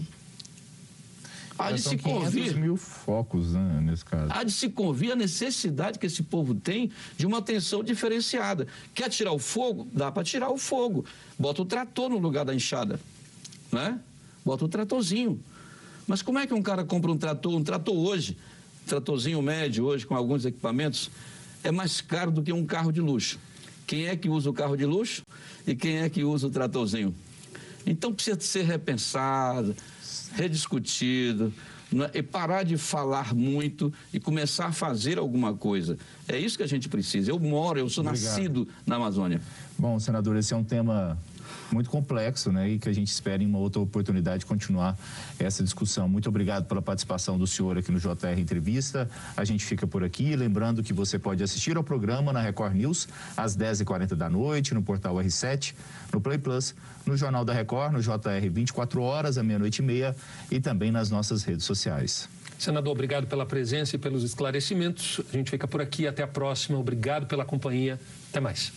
há 1.59 1.73
de 1.73 1.83
se 1.83 1.99
convir 1.99 2.57
mil 2.57 2.77
focos 2.77 3.55
né, 3.55 3.81
nesse 3.83 4.05
caso. 4.05 4.33
Há 4.33 4.45
de 4.45 4.53
se 4.53 4.69
convir 4.69 5.11
a 5.11 5.17
necessidade 5.17 5.99
que 5.99 6.07
esse 6.07 6.23
povo 6.23 6.55
tem 6.55 6.93
de 7.17 7.27
uma 7.27 7.39
atenção 7.39 7.83
diferenciada. 7.83 8.69
Quer 8.95 9.09
tirar 9.09 9.33
o 9.33 9.41
fogo? 9.41 9.89
Dá 9.93 10.13
para 10.13 10.23
tirar 10.23 10.49
o 10.49 10.59
fogo. 10.59 11.05
Bota 11.37 11.61
o 11.61 11.65
trator 11.65 12.09
no 12.09 12.19
lugar 12.19 12.45
da 12.45 12.55
enxada, 12.55 13.01
né? 13.73 13.99
Bota 14.45 14.65
o 14.65 14.69
tratorzinho. 14.69 15.43
Mas 16.07 16.23
como 16.23 16.39
é 16.39 16.47
que 16.47 16.55
um 16.55 16.63
cara 16.63 16.85
compra 16.85 17.11
um 17.11 17.19
trator, 17.19 17.53
um 17.53 17.65
trator 17.65 17.97
hoje, 17.97 18.37
tratorzinho 18.87 19.41
médio 19.41 19.85
hoje, 19.85 20.07
com 20.07 20.15
alguns 20.15 20.45
equipamentos, 20.45 21.11
é 21.63 21.71
mais 21.71 22.01
caro 22.01 22.31
do 22.31 22.43
que 22.43 22.53
um 22.53 22.67
carro 22.67 22.93
de 22.93 23.01
luxo. 23.01 23.39
Quem 23.87 24.07
é 24.07 24.17
que 24.17 24.29
usa 24.29 24.51
o 24.51 24.53
carro 24.53 24.77
de 24.77 24.87
luxo 24.87 25.23
e 25.67 25.75
quem 25.75 25.99
é 25.99 26.09
que 26.09 26.25
usa 26.25 26.47
o 26.47 26.51
tratorzinho? 26.51 27.15
Então 27.87 28.13
precisa 28.13 28.39
ser 28.41 28.65
repensado, 28.65 29.75
rediscutido, 30.35 31.53
é? 32.01 32.19
e 32.19 32.23
parar 32.23 32.63
de 32.63 32.77
falar 32.77 33.35
muito 33.35 33.93
e 34.13 34.21
começar 34.21 34.67
a 34.67 34.73
fazer 34.73 35.19
alguma 35.19 35.55
coisa. 35.55 35.99
É 36.27 36.39
isso 36.39 36.57
que 36.57 36.63
a 36.63 36.69
gente 36.69 36.89
precisa. 36.89 37.31
Eu 37.31 37.39
moro, 37.39 37.79
eu 37.79 37.89
sou 37.89 38.05
Obrigado. 38.05 38.31
nascido 38.31 38.69
na 38.87 38.97
Amazônia. 38.97 39.41
Bom, 39.79 39.99
senador, 39.99 40.37
esse 40.37 40.55
é 40.55 40.57
um 40.57 40.65
tema 40.65 41.19
muito 41.71 41.91
complexo, 41.91 42.53
né? 42.53 42.71
E 42.71 42.79
que 42.79 42.89
a 42.89 42.93
gente 42.93 43.09
espera 43.09 43.43
em 43.43 43.47
uma 43.47 43.59
outra 43.59 43.81
oportunidade 43.81 44.45
continuar 44.47 44.97
essa 45.39 45.63
discussão. 45.63 46.09
Muito 46.09 46.29
obrigado 46.29 46.67
pela 46.67 46.83
participação 46.83 47.39
do 47.39 47.47
senhor 47.47 47.79
aqui 47.79 47.91
no 47.91 47.99
JR 47.99 48.39
Entrevista. 48.39 49.09
A 49.37 49.45
gente 49.45 49.65
fica 49.65 49.87
por 49.87 50.05
aqui. 50.05 50.37
Lembrando 50.37 50.83
que 50.83 50.93
você 50.93 51.19
pode 51.19 51.43
assistir 51.43 51.77
ao 51.77 51.85
programa 51.85 52.33
na 52.33 52.41
Record 52.41 52.75
News 52.75 53.09
às 53.37 53.57
10h40 53.57 54.15
da 54.15 54.29
noite, 54.29 54.75
no 54.75 54.83
portal 54.83 55.17
R7, 55.17 55.75
no 56.13 56.21
Play 56.21 56.39
Plus, 56.39 56.75
no 57.07 57.17
Jornal 57.17 57.45
da 57.45 57.53
Record, 57.53 57.93
no 57.93 58.01
JR 58.01 58.51
24 58.51 59.03
horas, 59.03 59.39
à 59.39 59.43
meia-noite 59.43 59.81
e 59.81 59.85
meia 59.85 60.17
e 60.51 60.61
também 60.61 60.91
nas 60.91 61.11
nossas 61.11 61.43
redes 61.43 61.65
sociais. 61.65 62.29
Senador, 62.59 62.93
obrigado 62.93 63.27
pela 63.27 63.45
presença 63.45 63.97
e 63.97 63.99
pelos 63.99 64.23
esclarecimentos. 64.23 65.21
A 65.33 65.37
gente 65.37 65.51
fica 65.51 65.67
por 65.67 65.81
aqui. 65.81 66.07
Até 66.07 66.23
a 66.23 66.29
próxima. 66.29 66.79
Obrigado 66.79 67.27
pela 67.27 67.45
companhia. 67.45 67.99
Até 68.31 68.39
mais. 68.39 68.73